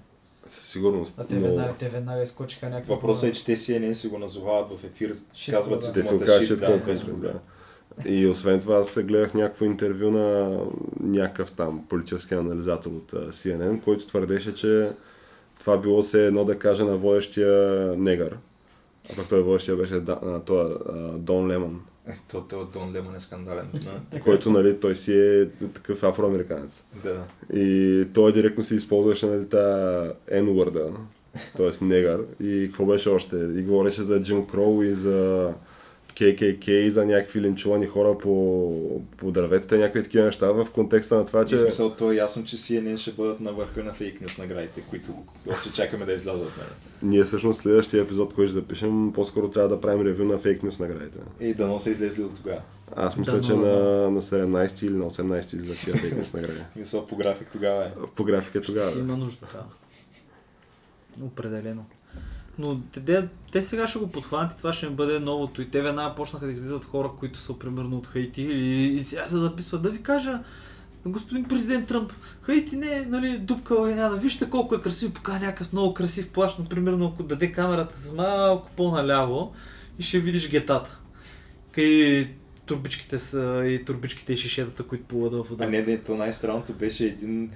[0.48, 1.16] със сигурност.
[1.18, 1.42] А те, но...
[1.42, 5.14] веднага, те веднага изкочиха някакви Въпросът е, че те CNN си го назовават в ефир,
[5.14, 5.86] Shit, казват да.
[5.86, 7.40] си Те се shit, shit да, conference, без да.
[8.06, 10.58] И освен това, аз гледах някакво интервю на
[11.00, 14.92] някакъв там политически анализатор от CNN, който твърдеше, че
[15.60, 18.38] това било се едно да каже на водещия негър.
[19.12, 20.76] А пък той водещия беше да, той,
[21.18, 23.70] Дон Лемон, Е, То, то, Дон Лемон е скандален.
[24.12, 24.20] да.
[24.20, 26.84] който нали, той си е такъв афроамериканец.
[27.04, 27.24] да.
[27.54, 30.94] И той директно си използваше нали, тази N-word,
[31.58, 31.86] т.е.
[31.86, 32.22] негър.
[32.40, 33.36] И какво беше още?
[33.36, 35.54] И говореше за Джим Кроу и за
[36.22, 41.46] И за някакви линчувани хора по, по дърветата, някакви такива неща в контекста на това,
[41.46, 41.56] Че...
[41.56, 44.82] В смисъл, то е ясно, че CNN ще бъдат на върха на фейк нюс наградите,
[44.90, 45.12] които
[45.52, 46.52] още чакаме да излязат.
[46.58, 46.70] Нали?
[47.02, 50.80] Ние всъщност следващия епизод, който ще запишем, по-скоро трябва да правим ревю на фейк нюс
[50.80, 51.18] наградите.
[51.40, 52.62] И дано са излезли от тогава.
[52.96, 56.34] Аз мисля, Да, че но- на, на 17 или на 18 за тия фейк нюс
[56.34, 56.60] награди.
[56.74, 57.92] Смисъл, по график тогава е.
[58.16, 58.90] По графика тогава.
[58.92, 59.04] Си да.
[59.04, 59.66] има нужда, да.
[61.26, 61.86] Определено.
[62.60, 65.62] Но те, те, сега ще го подхванат и това ще им бъде новото.
[65.62, 69.28] И те веднага почнаха да излизат хора, които са примерно от Хаити и, и сега
[69.28, 69.82] се записват.
[69.82, 70.40] Да ви кажа,
[71.06, 74.10] господин президент Тръмп, Хаити не е нали, дупка война.
[74.10, 78.12] Вижте колко е красив, покажа някакъв много красив плащ, но примерно ако даде камерата с
[78.14, 79.54] малко по-наляво
[80.00, 81.00] и ще видиш гетата.
[81.78, 82.28] И
[82.66, 85.66] турбичките са и турбичките и шишетата, които плуват в вода.
[85.66, 87.52] А не, не, то най-странното беше един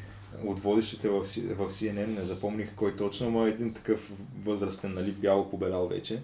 [0.46, 4.12] от водещите в, в CNN, не запомних кой точно, но един такъв
[4.44, 6.22] възрастен, нали, бяло побелял вече.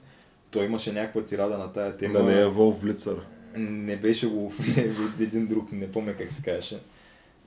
[0.52, 2.14] Той имаше някаква тирада на тая тема.
[2.20, 3.22] Да не е Волф Блицър.
[3.58, 4.52] не беше го
[5.20, 6.80] един друг, не помня как се казваше.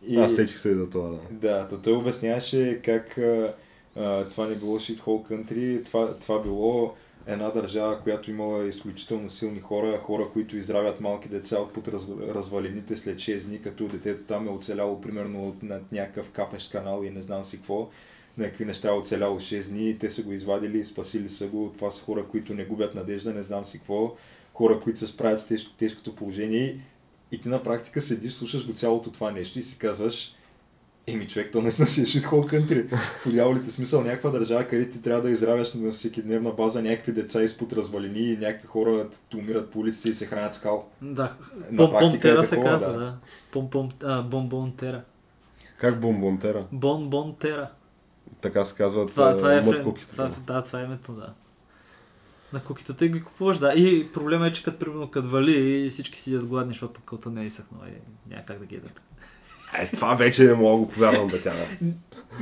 [0.06, 0.16] И...
[0.16, 1.18] Аз сетих се и за това, да.
[1.30, 3.54] Да, то той обясняваше как а,
[3.96, 6.94] а, това не било shithole country, това, това било
[7.26, 12.06] една държава, която имала изключително силни хора, хора, които изравят малки деца от под раз,
[12.28, 17.02] развалините след 6 дни, като детето там е оцеляло примерно от над някакъв капещ канал
[17.04, 17.90] и не знам си какво.
[18.38, 21.72] Някакви неща е оцеляло 6 дни, те са го извадили, спасили са го.
[21.76, 24.16] Това са хора, които не губят надежда, не знам си какво.
[24.54, 26.80] Хора, които се справят с тежко, тежкото положение.
[27.32, 30.35] И ти на практика седиш, слушаш го цялото това нещо и си казваш,
[31.06, 32.96] Еми човек, то наистина си е shithole country.
[32.96, 37.12] В дяволите смисъл някаква държава, където ти трябва да изравяш на всеки дневна база някакви
[37.12, 40.88] деца изпод развалини и някакви хора умират по улиците и се хранят скал.
[41.02, 41.36] Да,
[41.70, 42.98] На пом практика е тера се казва, да.
[42.98, 43.16] да.
[43.52, 45.02] Пом пом а, бон бон тера.
[45.78, 46.66] Как бомбонтера?
[46.72, 47.70] Бон бон тера.
[48.40, 50.10] Така се казват Това, това е мът куките.
[50.10, 51.32] това, да, това е името, да.
[52.52, 53.72] На кукитата и ги купуваш, да.
[53.76, 57.42] И проблема е, че като примерно като вали и всички сидят гладни, защото кълта не
[57.42, 57.92] е изсъхнала и
[58.30, 59.00] няма как да ги ядат.
[59.78, 61.52] Е, това вече не мога да го повярвам, тя.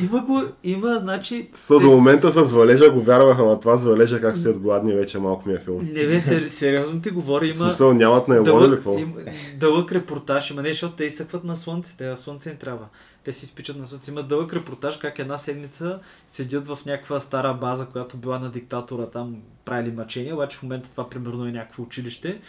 [0.02, 1.48] Има го, има, значи...
[1.54, 5.18] Са до момента с валежа го вярваха, ама това с валежа как седят гладни вече
[5.18, 5.88] малко ми е филм.
[5.92, 7.54] Не бе, сер, сериозно ти говоря, има...
[7.54, 8.98] смисъл нямат на елон или какво?
[8.98, 9.14] им,
[9.56, 12.86] дълъг репортаж, има не, защото те изсъкват на слънце, те на слънце им трябва.
[13.24, 14.10] Те си изпичат на слънце.
[14.10, 19.06] Има дълъг репортаж как една седмица седят в някаква стара база, която била на диктатора,
[19.06, 22.40] там правили мъчения, обаче в момента това примерно е някакво училище.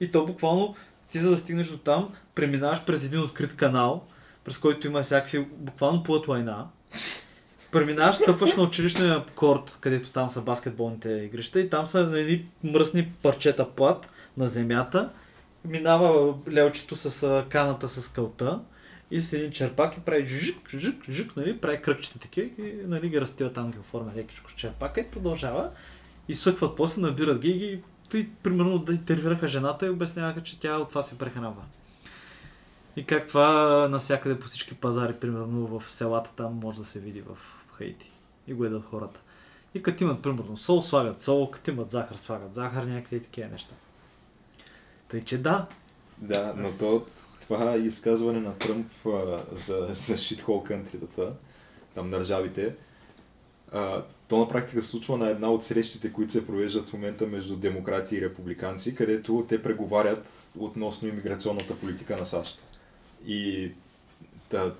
[0.00, 0.74] И то буквално,
[1.12, 4.04] ти за да стигнеш до там, преминаваш през един открит канал,
[4.44, 6.66] през който има всякакви, буквално плътлайна.
[7.72, 13.12] Преминаваш, стъпваш на училищния корт, където там са баскетболните игрища и там са едни мръсни
[13.22, 15.10] парчета плат на земята.
[15.64, 18.60] Минава лелчето с каната с кълта
[19.10, 23.08] и с един черпак и прави жик, жик, жик, нали, прави кръгчета такива и нали,
[23.08, 25.70] ги растива там, ги оформя лекичко с черпака и продължава.
[26.28, 27.82] И съкват после, набират ги ги
[28.14, 31.62] и, примерно да интервюраха жената и обясняваха, че тя от това се прехранва.
[32.96, 37.20] И как това навсякъде по всички пазари, примерно в селата там може да се види
[37.20, 37.38] в
[37.72, 38.10] Хаити.
[38.46, 39.20] И го едат хората.
[39.74, 43.74] И като имат, примерно, сол, слагат сол, като имат захар, слагат захар, някакви такива неща.
[45.08, 45.66] Тъй, че да,
[46.18, 47.06] Да, но то,
[47.40, 51.30] това изказване на Тръмп а, за, за shithole country
[51.94, 52.74] там държавите,
[53.72, 57.26] а, то на практика се случва на една от срещите, които се провеждат в момента
[57.26, 60.28] между демократи и републиканци, където те преговарят
[60.58, 62.62] относно иммиграционната политика на САЩ.
[63.26, 63.70] И
[64.50, 64.74] да,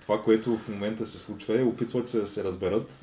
[0.00, 3.00] това, което в момента се случва е, опитват се да се разберат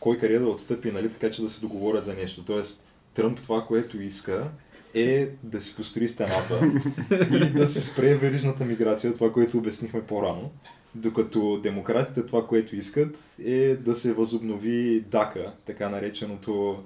[0.00, 2.44] кой къде да отстъпи, нали, така че да се договорят за нещо.
[2.44, 2.82] Тоест,
[3.14, 4.50] Тръмп това, което иска,
[4.94, 6.72] е да си построи стената
[7.32, 10.50] и да се спре верижната миграция, това, което обяснихме по-рано.
[10.94, 16.82] Докато демократите това, което искат, е да се възобнови ДАКА, така нареченото...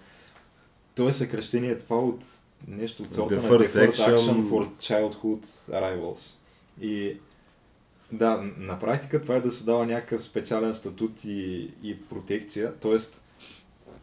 [0.95, 2.25] То е съкръщение това от
[2.69, 3.95] нещо от сорта на Deferred.
[3.95, 6.35] Action for Childhood Arrivals.
[6.81, 7.17] И
[8.13, 12.73] да, на практика това е да се дава някакъв специален статут и, и протекция.
[12.81, 13.23] Тоест,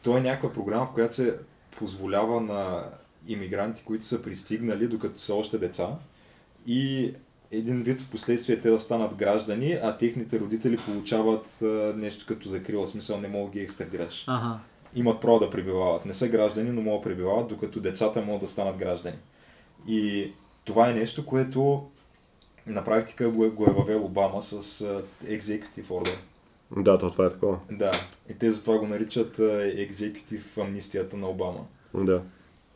[0.03, 1.37] то е някаква програма, в която се
[1.77, 2.83] позволява на
[3.27, 5.89] иммигранти, които са пристигнали, докато са още деца,
[6.67, 7.13] и
[7.51, 11.65] един вид в последствие те да станат граждани, а техните родители получават а,
[11.95, 14.23] нещо като закрила, смисъл не могат да ги екстрадираш.
[14.27, 14.59] ага.
[14.95, 16.05] Имат право да пребивават.
[16.05, 19.17] Не са граждани, но могат да пребивават, докато децата могат да станат граждани.
[19.87, 20.31] И
[20.65, 21.89] това е нещо, което
[22.67, 24.61] на практика го е, го е въвел Обама с
[25.25, 26.17] Executive Order.
[26.77, 27.59] Да, то това е такова.
[27.71, 27.91] Да,
[28.29, 31.65] и те затова го наричат Executive амнистията на Обама.
[31.93, 32.21] Да.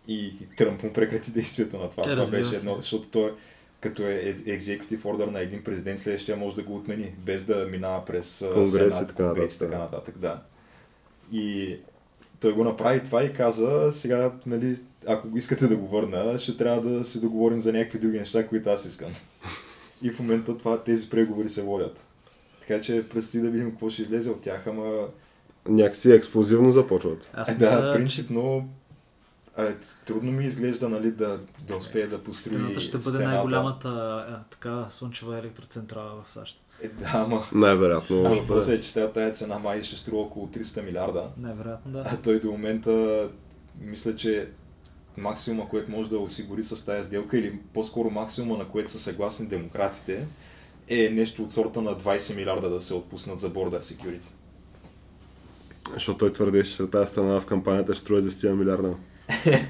[0.07, 2.03] И, и Тръмп му прекрати действието на това.
[2.11, 2.55] Е, това беше се.
[2.55, 3.33] едно, защото той
[3.79, 8.05] като е executive order на един президент, следващия може да го отмени, без да минава
[8.05, 9.79] през Конгрес и Сенат, така Конгрес и така да.
[9.79, 10.17] нататък.
[10.17, 10.41] Да.
[11.31, 11.77] И
[12.39, 16.89] той го направи това и каза, сега, нали, ако искате да го върна, ще трябва
[16.89, 19.11] да се договорим за някакви други неща, които аз искам.
[20.05, 22.05] И в момента това, тези преговори се водят.
[22.59, 25.07] Така че предстои да видим какво ще излезе от тях, ама
[25.67, 27.29] Някакси експлозивно започват.
[27.33, 28.69] Аз е, мисля, да, принципно
[29.57, 29.73] а,
[30.05, 33.27] трудно ми изглежда нали, да, да успее да построи Стената ще бъде стената.
[33.27, 36.61] най-голямата а, така слънчева електроцентрала в САЩ.
[36.81, 37.43] Е, да, ама...
[37.53, 38.25] Най-вероятно.
[38.25, 41.29] А въпросът е, че тая, тая цена май ще струва около 300 милиарда.
[41.37, 42.03] Най-вероятно, да.
[42.05, 43.27] А той до момента
[43.81, 44.49] мисля, че
[45.17, 49.47] максимума, което може да осигури с тази сделка, или по-скоро максимума, на което са съгласни
[49.47, 50.25] демократите,
[50.89, 54.27] е нещо от сорта на 20 милиарда да се отпуснат за Border Security.
[55.93, 58.95] Защото той твърдеше, че тази страна в кампанията ще струва 10 милиарда.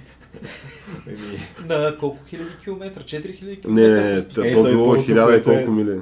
[1.65, 3.01] На колко хиляди километра?
[3.01, 3.91] 4000 Не, километра?
[3.91, 5.99] не, не, Е, то било хиляда и което е- колко мили.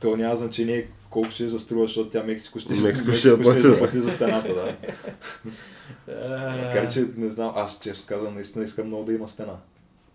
[0.00, 3.78] то няма значение колко ще заструва, защото тя Мексико ще, Мексико ще плати, ще да.
[3.78, 4.76] плати за стената, да.
[6.58, 9.52] Макар, че не знам, аз често казвам, наистина искам много да има стена.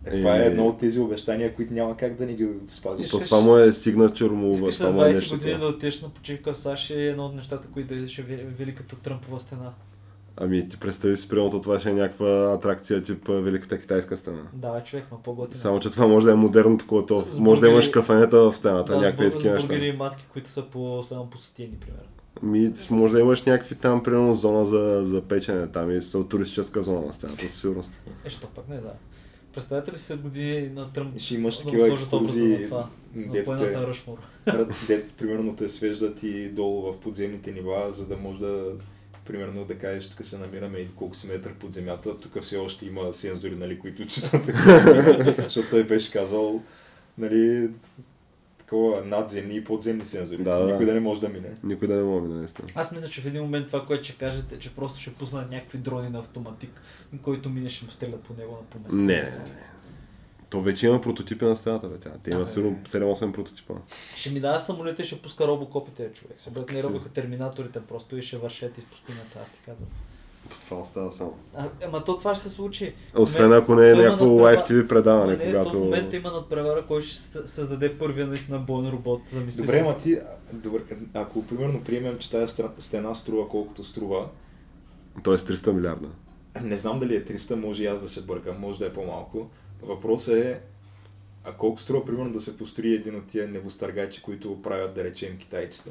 [0.05, 0.45] Е, Е, това е не.
[0.45, 3.09] едно от тези обещания, които няма как да ни ги спазиш.
[3.09, 5.35] То Искаш- това му е сигнатур му, Искаш това на му е 20 нещо.
[5.37, 8.21] години да отидеш на почивка в САЩ е едно от нещата, които да идеш
[8.57, 9.71] Великата Тръмпова стена.
[10.41, 14.41] Ами ти представи си, примерно това ще е някаква атракция тип Великата китайска стена.
[14.53, 15.61] Да, човек, ма по-готина.
[15.61, 18.93] Само, че това може да е модерно такова, то може да имаш кафенета в стената,
[18.93, 19.67] да, някакви такива неща.
[19.67, 22.09] бургери и мацки, които са по, само по сотиени, примерно.
[22.41, 26.83] Ми, може да имаш някакви там, примерно, зона за, за печене там и са туристическа
[26.83, 27.93] зона на стената, със сигурност.
[28.25, 28.93] Е, що пък не, да.
[29.53, 32.69] Представете ли се години на Тръмп ще имаш такива екскурзии,
[33.47, 34.17] Ръшмор.
[34.87, 38.63] Дето, примерно, те свеждат и долу в подземните нива, за да може да,
[39.29, 42.85] примерно, да кажеш, тук се намираме и колко си метър под земята, тук все още
[42.85, 44.45] има сензори, нали, които четат.
[45.43, 46.63] Защото той беше казал,
[47.17, 47.69] нали,
[48.57, 50.43] такова надземни и подземни сензори.
[50.43, 50.71] Да, да.
[50.71, 51.49] Никой да не може да мине.
[51.63, 52.67] Никой да не може, наистина.
[52.75, 55.51] Аз мисля, че в един момент това, което ще кажете, е, че просто ще пуснат
[55.51, 56.81] някакви дрони на автоматик,
[57.21, 58.93] който мине ще му стрелят по него на помест.
[58.93, 59.69] Не, не, не.
[60.49, 61.97] То вече има прототипи на стената, бе.
[61.97, 62.09] Тя.
[62.23, 63.73] Те има сигурно 7-8 прототипа.
[64.15, 66.39] Ще ми дава самолета и ще пуска робокопите, човек.
[66.39, 66.83] Се бъдат не Си.
[66.83, 69.89] робоха терминаторите просто и ще вършат из пустинята, аз ти казвам.
[70.49, 71.33] То Това остава само.
[71.55, 72.93] А, ама то това ще се случи.
[73.15, 75.71] Освен ако не е някакво лайв TV предаване, не, когато...
[75.71, 79.21] то в момента има надпревара, който ще съ- създаде първия наистина боен робот.
[79.29, 80.17] Замисли Добре, ама ти,
[80.53, 80.79] добре,
[81.13, 84.27] ако примерно приемем, че тази стена струва колкото струва,
[85.23, 86.07] Тоест 300 милиарда.
[86.61, 89.49] не знам дали е 300, може и аз да се бъркам, може да е по-малко.
[89.81, 90.59] Въпросът е,
[91.43, 95.37] а колко струва примерно да се построи един от тия небостъргачи, които правят, да речем,
[95.37, 95.89] китайците?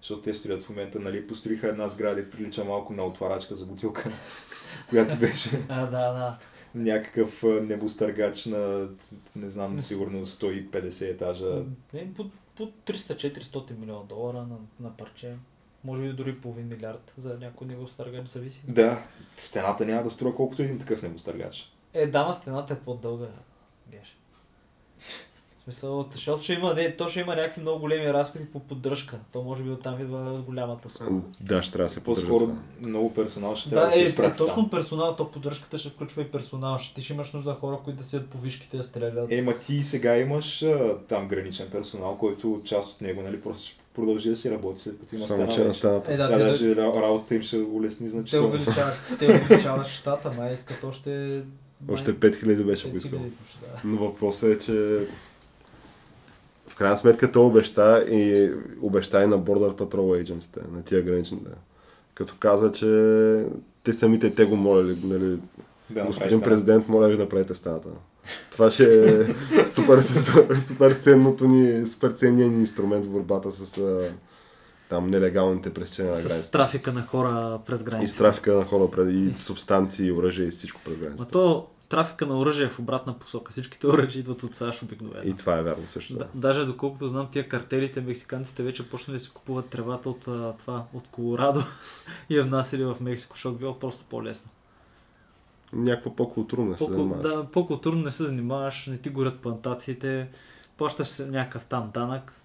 [0.00, 3.66] Защото те строят в момента, нали, построиха една сграда и прилича малко на отварачка за
[3.66, 4.10] бутилка,
[4.90, 6.38] която беше А, да, да.
[6.74, 8.88] някакъв небостъргач на,
[9.36, 11.64] не знам, сигурно 150 етажа.
[11.94, 15.34] Не, по, по 300-400 милиона долара на, на парче.
[15.84, 18.64] Може би дори половин милиард за някой ниво стъргач, зависи.
[18.68, 19.02] Да,
[19.36, 21.75] стената няма да струва колкото един такъв небостъргач.
[21.96, 23.26] Е, дама, стената е по-дълга.
[23.90, 24.16] Геш.
[25.58, 29.18] В смисъл, защото ще има, не, то ще има някакви много големи разходи по поддръжка.
[29.32, 31.22] То може би оттам идва голямата сума.
[31.40, 32.58] Да, ще трябва да се поддържа По-скоро това.
[32.80, 34.70] много персонал ще трябва Да, да, се е, е, изпрати точно там.
[34.70, 36.78] персонал, то поддръжката ще включва и персонал.
[36.78, 39.32] Ще ти ще имаш нужда хора, които да седят по вишките да стрелят.
[39.32, 43.66] Е, ма ти сега имаш а, там граничен персонал, който част от него, нали, просто
[43.68, 46.12] ще продължи да си работи след като има Само, стена че стената.
[46.12, 48.48] Е, Да, да, да, те, даже ра- работата им ще улесни те, значително.
[48.48, 51.42] увеличават, те увеличават щата, май искат още...
[51.88, 53.20] Още 5000 беше 5000 поискал.
[53.84, 55.06] Но въпросът е, че
[56.68, 58.50] в крайна сметка той обеща и
[58.80, 61.50] обеща и на Border Patrol Agency, на тия граничните.
[62.14, 62.86] Като каза, че
[63.84, 65.38] те самите те го молили, нали,
[65.90, 67.88] Да, господин президент, моля ви направете стената.
[68.50, 69.24] Това ще е
[69.70, 70.02] супер,
[70.68, 73.80] супер ценното ни, супер ценният ни инструмент в борбата с
[74.88, 76.50] там нелегалните пресечения на С границата.
[76.50, 78.14] трафика на хора през И граница.
[78.14, 81.30] с трафика на хора, пред- и субстанции, и оръжие и всичко през границата.
[81.30, 83.52] то трафика на оръжие е в обратна посока.
[83.52, 85.20] Всичките оръжия идват от САЩ обикновено.
[85.24, 86.12] И това е вярно също.
[86.12, 86.28] Да, Да.
[86.34, 90.84] даже доколкото знам, тия картелите, мексиканците вече почнали да си купуват тревата от, а, това,
[90.94, 91.62] от Колорадо
[92.28, 94.50] и я внасяли в Мексико, защото било просто по-лесно.
[95.72, 97.22] Някакво по-културно не се занимаваш.
[97.22, 100.28] да, по-културно не се занимаваш, не ти горят плантациите,
[100.76, 102.35] плащаш някакъв там данък.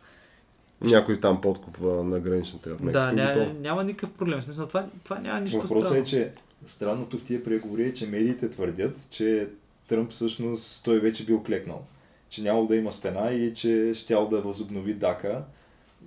[0.81, 2.91] Някой там подкупва на граничните в Мексико.
[2.91, 4.39] да, ня, няма никакъв проблем.
[4.39, 6.01] В смисъл, това, това няма нищо Въпросът странно.
[6.01, 6.31] е, че
[6.65, 9.47] странното в тия преговори е, че медиите твърдят, че
[9.87, 11.81] Тръмп всъщност той вече бил клекнал.
[12.29, 15.43] Че нямало да има стена и че щял да възобнови Дака.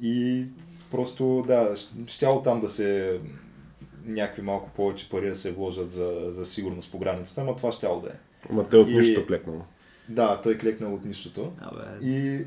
[0.03, 0.45] И
[0.91, 1.75] просто, да,
[2.07, 3.19] щял там да се
[4.07, 8.01] някакви малко повече пари да се вложат за, за сигурност по границата, ама това щяло
[8.01, 8.13] да е.
[8.51, 9.61] Ама те от И- нищо клекнало.
[10.09, 11.53] Да, той клекнал от нищото.
[11.61, 12.45] Абе, И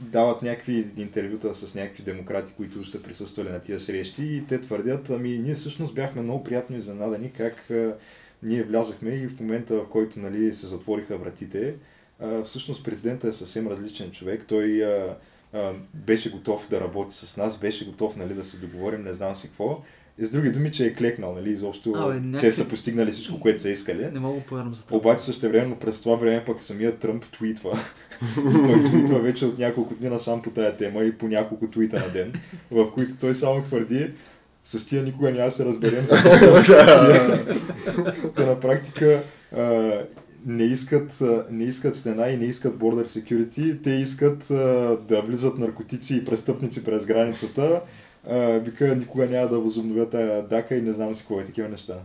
[0.00, 5.10] дават някакви интервюта с някакви демократи, които са присъствали на тия срещи и те твърдят,
[5.10, 7.96] ами ние всъщност бяхме много приятно изненадани как а,
[8.42, 11.74] ние влязахме и в момента, в който нали, се затвориха вратите,
[12.20, 14.44] а, всъщност президента е съвсем различен човек.
[14.48, 15.16] Той а,
[15.94, 19.48] беше готов да работи с нас, беше готов нали, да се договорим, не знам си
[19.48, 19.82] какво.
[20.18, 23.40] И с други думи, че е клекнал, нали, изобщо Абе, те някакси- са постигнали всичко,
[23.40, 24.08] което са искали.
[24.12, 24.96] не мога да повярвам за това.
[24.96, 27.78] Обаче също време през това време пък самият Тръмп твитва.
[28.38, 31.96] И той твитва вече от няколко дни насам по тая тема и по няколко твита
[31.96, 32.32] на ден,
[32.70, 34.10] в които той само твърди
[34.64, 36.06] с тия никога няма да се разберем.
[36.06, 36.74] защото
[38.36, 39.22] Те на практика
[39.56, 39.92] а,
[40.46, 43.82] не искат, а, не искат стена и не искат border security.
[43.82, 44.54] Те искат а,
[44.98, 47.80] да влизат наркотици и престъпници през границата.
[48.60, 51.98] Вика, никога няма да възобновят тая дака и не знам си какво е такива неща.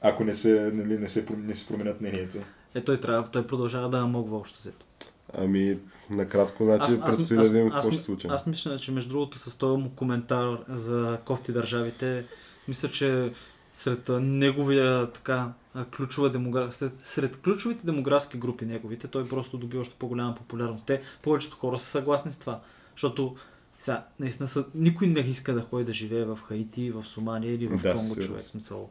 [0.00, 2.38] Ако не се, нали, не се, не се променят мнението.
[2.74, 4.86] Е, той, трябва, той продължава да намогва общо взето.
[5.34, 5.78] Ами,
[6.10, 8.26] накратко, значи, предстои да видим какво ще се случи.
[8.30, 12.24] Аз мисля, че между другото с този му коментар за кофти държавите,
[12.68, 13.32] мисля, че
[13.72, 15.52] сред неговия така
[15.96, 16.74] ключова демограф...
[16.74, 20.86] сред, сред ключовите демографски групи неговите, той просто доби още по-голяма популярност.
[20.86, 22.60] Те, повечето хора са съгласни с това,
[22.94, 23.36] защото
[23.78, 27.66] сега, наистина са, никой не иска да ходи да живее в Хаити, в Сомалия или
[27.66, 28.22] в Да, Конго, сигурно.
[28.22, 28.46] човек.
[28.46, 28.90] Смисъл.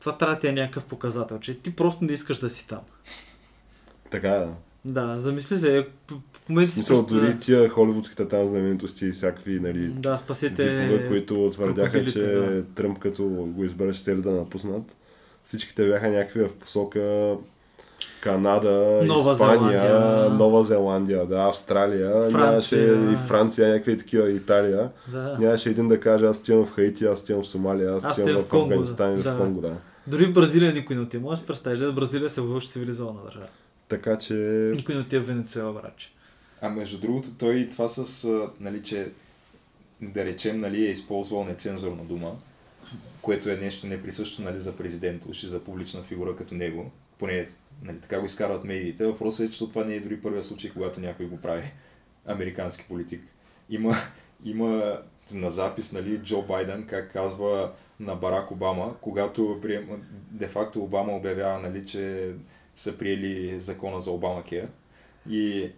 [0.00, 2.80] Това трябва да ти е някакъв показател, че ти просто не искаш да си там.
[4.10, 4.52] Така е, да.
[4.84, 9.60] Да, замисли се, п- в момента си смисъл, дори тия холивудските там знаменитости и всякакви,
[9.60, 10.88] нали, Да, спасете.
[10.88, 12.64] бипове, които твърдяха, че да.
[12.64, 14.96] Тръмп като го избере, ще да напуснат.
[15.44, 17.34] Всичките бяха някакви в посока
[18.20, 20.30] Канада, Нова Испания, Зеландия.
[20.30, 22.86] Нова Зеландия, да, Австралия, Франция.
[22.86, 24.90] нямаше и Франция, някакви такива, Италия.
[25.12, 25.36] Да.
[25.40, 28.48] Нямаше един да каже, аз отивам в Хаити, аз отивам в Сомалия, аз отивам в,
[28.48, 29.34] в Афганистан и да.
[29.34, 29.72] в Конго, да.
[30.06, 31.22] Дори в Бразилия никой не отива.
[31.22, 33.46] Може да представиш, да Бразилия се вълши цивилизована държава.
[33.88, 34.34] Така че,
[34.74, 36.12] Никой не отива в Венецуела, братче.
[36.60, 38.28] А между другото, той и това с,
[38.60, 39.08] нали, че
[40.00, 42.32] да речем, нали, е използвал нецензурна дума,
[43.22, 46.90] което е нещо неприсъщо нали, за президент, уж и за публична фигура като него.
[47.18, 47.48] Поне
[47.82, 49.06] нали, така го изкарват медиите.
[49.06, 51.72] Въпросът е, че това не е дори първия случай, когато някой го прави.
[52.26, 53.22] Американски политик.
[53.70, 53.94] Има,
[54.44, 54.98] има
[55.32, 59.96] на запис нали, Джо Байден, как казва на Барак Обама, когато приема,
[60.30, 62.32] де-факто Обама обявява, нали, че
[62.76, 64.68] са приели закона за Обама Кер.
[65.30, 65.70] И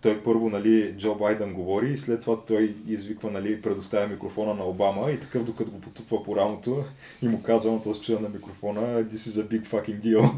[0.00, 4.64] той първо, нали, Джо Байден говори и след това той извиква, нали, предоставя микрофона на
[4.64, 6.84] Обама и такъв докато го потупва по рамото
[7.22, 10.32] и му казва на този на микрофона This is a big fucking deal.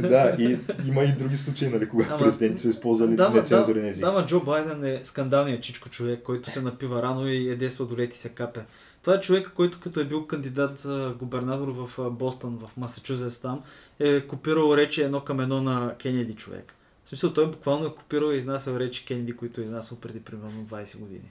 [0.08, 0.58] да, и
[0.88, 4.04] има и други случаи, нали, когато Ама- президенти са използвали Да, нецензурен език.
[4.04, 8.18] да, Джо Байден е скандалният чичко човек, който се напива рано и еде сладолет и
[8.18, 8.60] се капе.
[9.02, 13.62] Това е човек, който като е бил кандидат за губернатор в Бостън, в Масачузетс там,
[14.00, 16.74] е копирал речи едно към едно на Кенеди човек.
[17.12, 20.98] Смисъл, той буквално е копирал и изнасял речи Кенеди, които е изнасял преди примерно 20
[20.98, 21.30] години.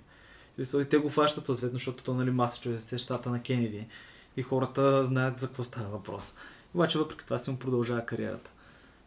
[0.55, 3.87] Смисъл, и те го фащат съответно, защото то, нали, Масачузетс е щата на Кенеди.
[4.37, 6.35] И хората знаят за какво става въпрос.
[6.73, 8.51] Обаче въпреки това си му продължава кариерата.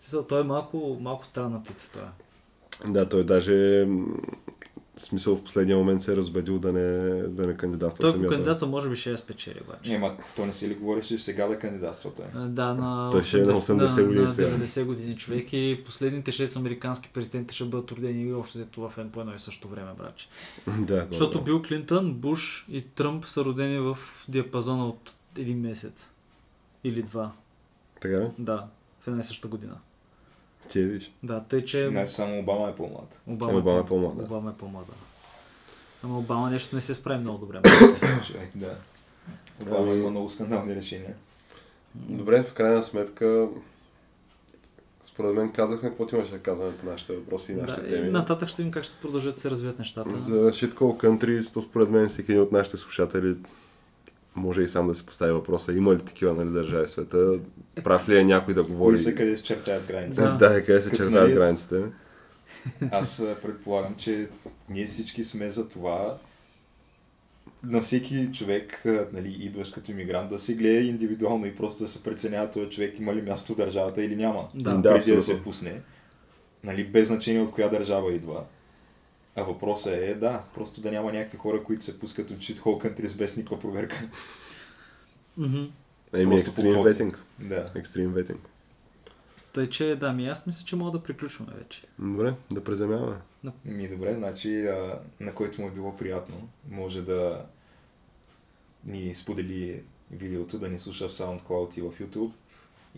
[0.00, 2.12] Смисъл, той е малко, малко странна птица това.
[2.86, 3.88] да, той даже
[4.96, 8.28] в смисъл в последния момент се е разбедил да не, да не кандидатства Той ако
[8.28, 9.94] кандидатства може би ще я спечели обаче.
[9.94, 12.26] Ема, то не си ли говореше че сега да кандидатства той?
[12.34, 14.48] А, Да, на Той ще е на 80 години на, сега.
[14.48, 18.80] на 90 години човек и последните 6 американски президенти ще бъдат родени и общо взето
[18.80, 20.28] в по едно и също време, братче.
[20.78, 21.44] да, Защото да.
[21.44, 26.12] Бил Клинтън, Буш и Тръмп са родени в диапазона от един месец.
[26.84, 27.32] Или два.
[28.00, 28.30] Така ли?
[28.38, 28.66] Да,
[29.00, 29.76] в една и съща година.
[30.68, 31.12] Ти я виж.
[31.22, 33.20] Да, тъй че Значи само Обама е по-млад.
[33.26, 34.22] Обама, Обама е по-млад, да.
[34.22, 34.92] Обама е по-млада.
[36.02, 37.60] Ама Обама нещо не се справи много добре.
[38.26, 38.74] Човек, да.
[39.62, 41.14] Обама има много скандални решения.
[41.94, 43.48] Добре, в крайна сметка,
[45.04, 48.10] според мен казахме какво имаше да казваме по нашите въпроси и нашите да, и теми.
[48.10, 50.18] нататък ще видим как ще продължат да се развият нещата.
[50.20, 53.36] За Shitcall Country, то според мен всеки един от нашите слушатели
[54.36, 57.38] може и сам да си постави въпроса, има ли такива нали, държави в света,
[57.84, 58.96] прав ли е някой да говори.
[58.96, 60.20] Са къде се чертаят граници?
[60.20, 60.30] Да.
[60.32, 61.82] Да, да, къде се чертаят нали- границите.
[62.90, 64.28] Аз предполагам, че
[64.68, 66.18] ние всички сме за това
[67.66, 68.82] на всеки човек,
[69.12, 72.98] нали, идващ като иммигрант, да се гледа индивидуално и просто да се преценява този човек
[72.98, 74.48] има ли място в държавата или няма.
[74.54, 74.74] Да.
[74.74, 75.22] Да, преди да абсолютно.
[75.22, 75.80] се пусне.
[76.64, 78.44] Нали, без значение от коя държава идва.
[79.36, 83.18] А въпросът е, да, просто да няма някакви хора, които се пускат от shithole countries
[83.18, 84.08] без никаква проверка.
[85.36, 85.64] Мгм.
[86.12, 87.18] Еми, екстрим ветинг.
[87.38, 87.72] Да.
[87.74, 88.40] Екстрим ветинг.
[89.52, 91.82] Тъй, че да, ми аз мисля, че мога да приключваме вече.
[91.98, 93.16] Добре, да преземяваме.
[93.64, 97.46] Ми добре, значи а, на който му е било приятно, може да
[98.84, 102.30] ни сподели видеото, да ни слуша в SoundCloud и в YouTube.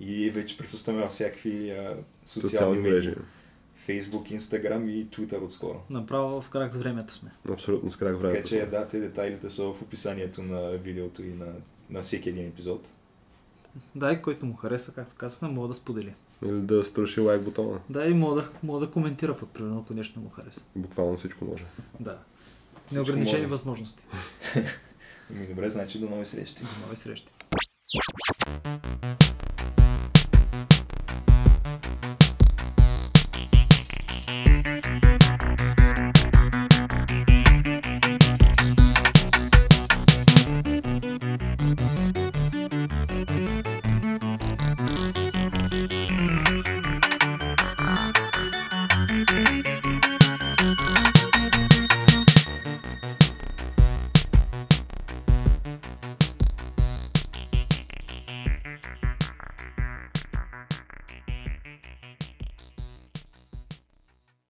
[0.01, 3.15] И вече присъстваме във всякакви а, социални, Социални мрежи.
[3.89, 5.81] Facebook, Instagram и Twitter отскоро.
[5.91, 7.31] Направо в крак с времето сме.
[7.51, 8.43] Абсолютно с крак времето.
[8.43, 11.47] Така че да, те детайлите са в описанието на видеото и на,
[11.91, 12.87] на всеки един епизод.
[13.95, 16.15] Да, и който му хареса, както казахме, мога да сподели.
[16.47, 17.81] Или да струши лайк бутона.
[17.89, 20.65] Да, и мога да, мога да коментира пък, примерно, ако нещо не му хареса.
[20.77, 21.65] Буквално всичко може.
[22.01, 22.19] Да.
[22.87, 23.51] Всичко Неограничени може.
[23.51, 24.03] възможности.
[25.31, 26.63] Ми добре, значи до нови срещи.
[26.63, 27.29] До нови срещи.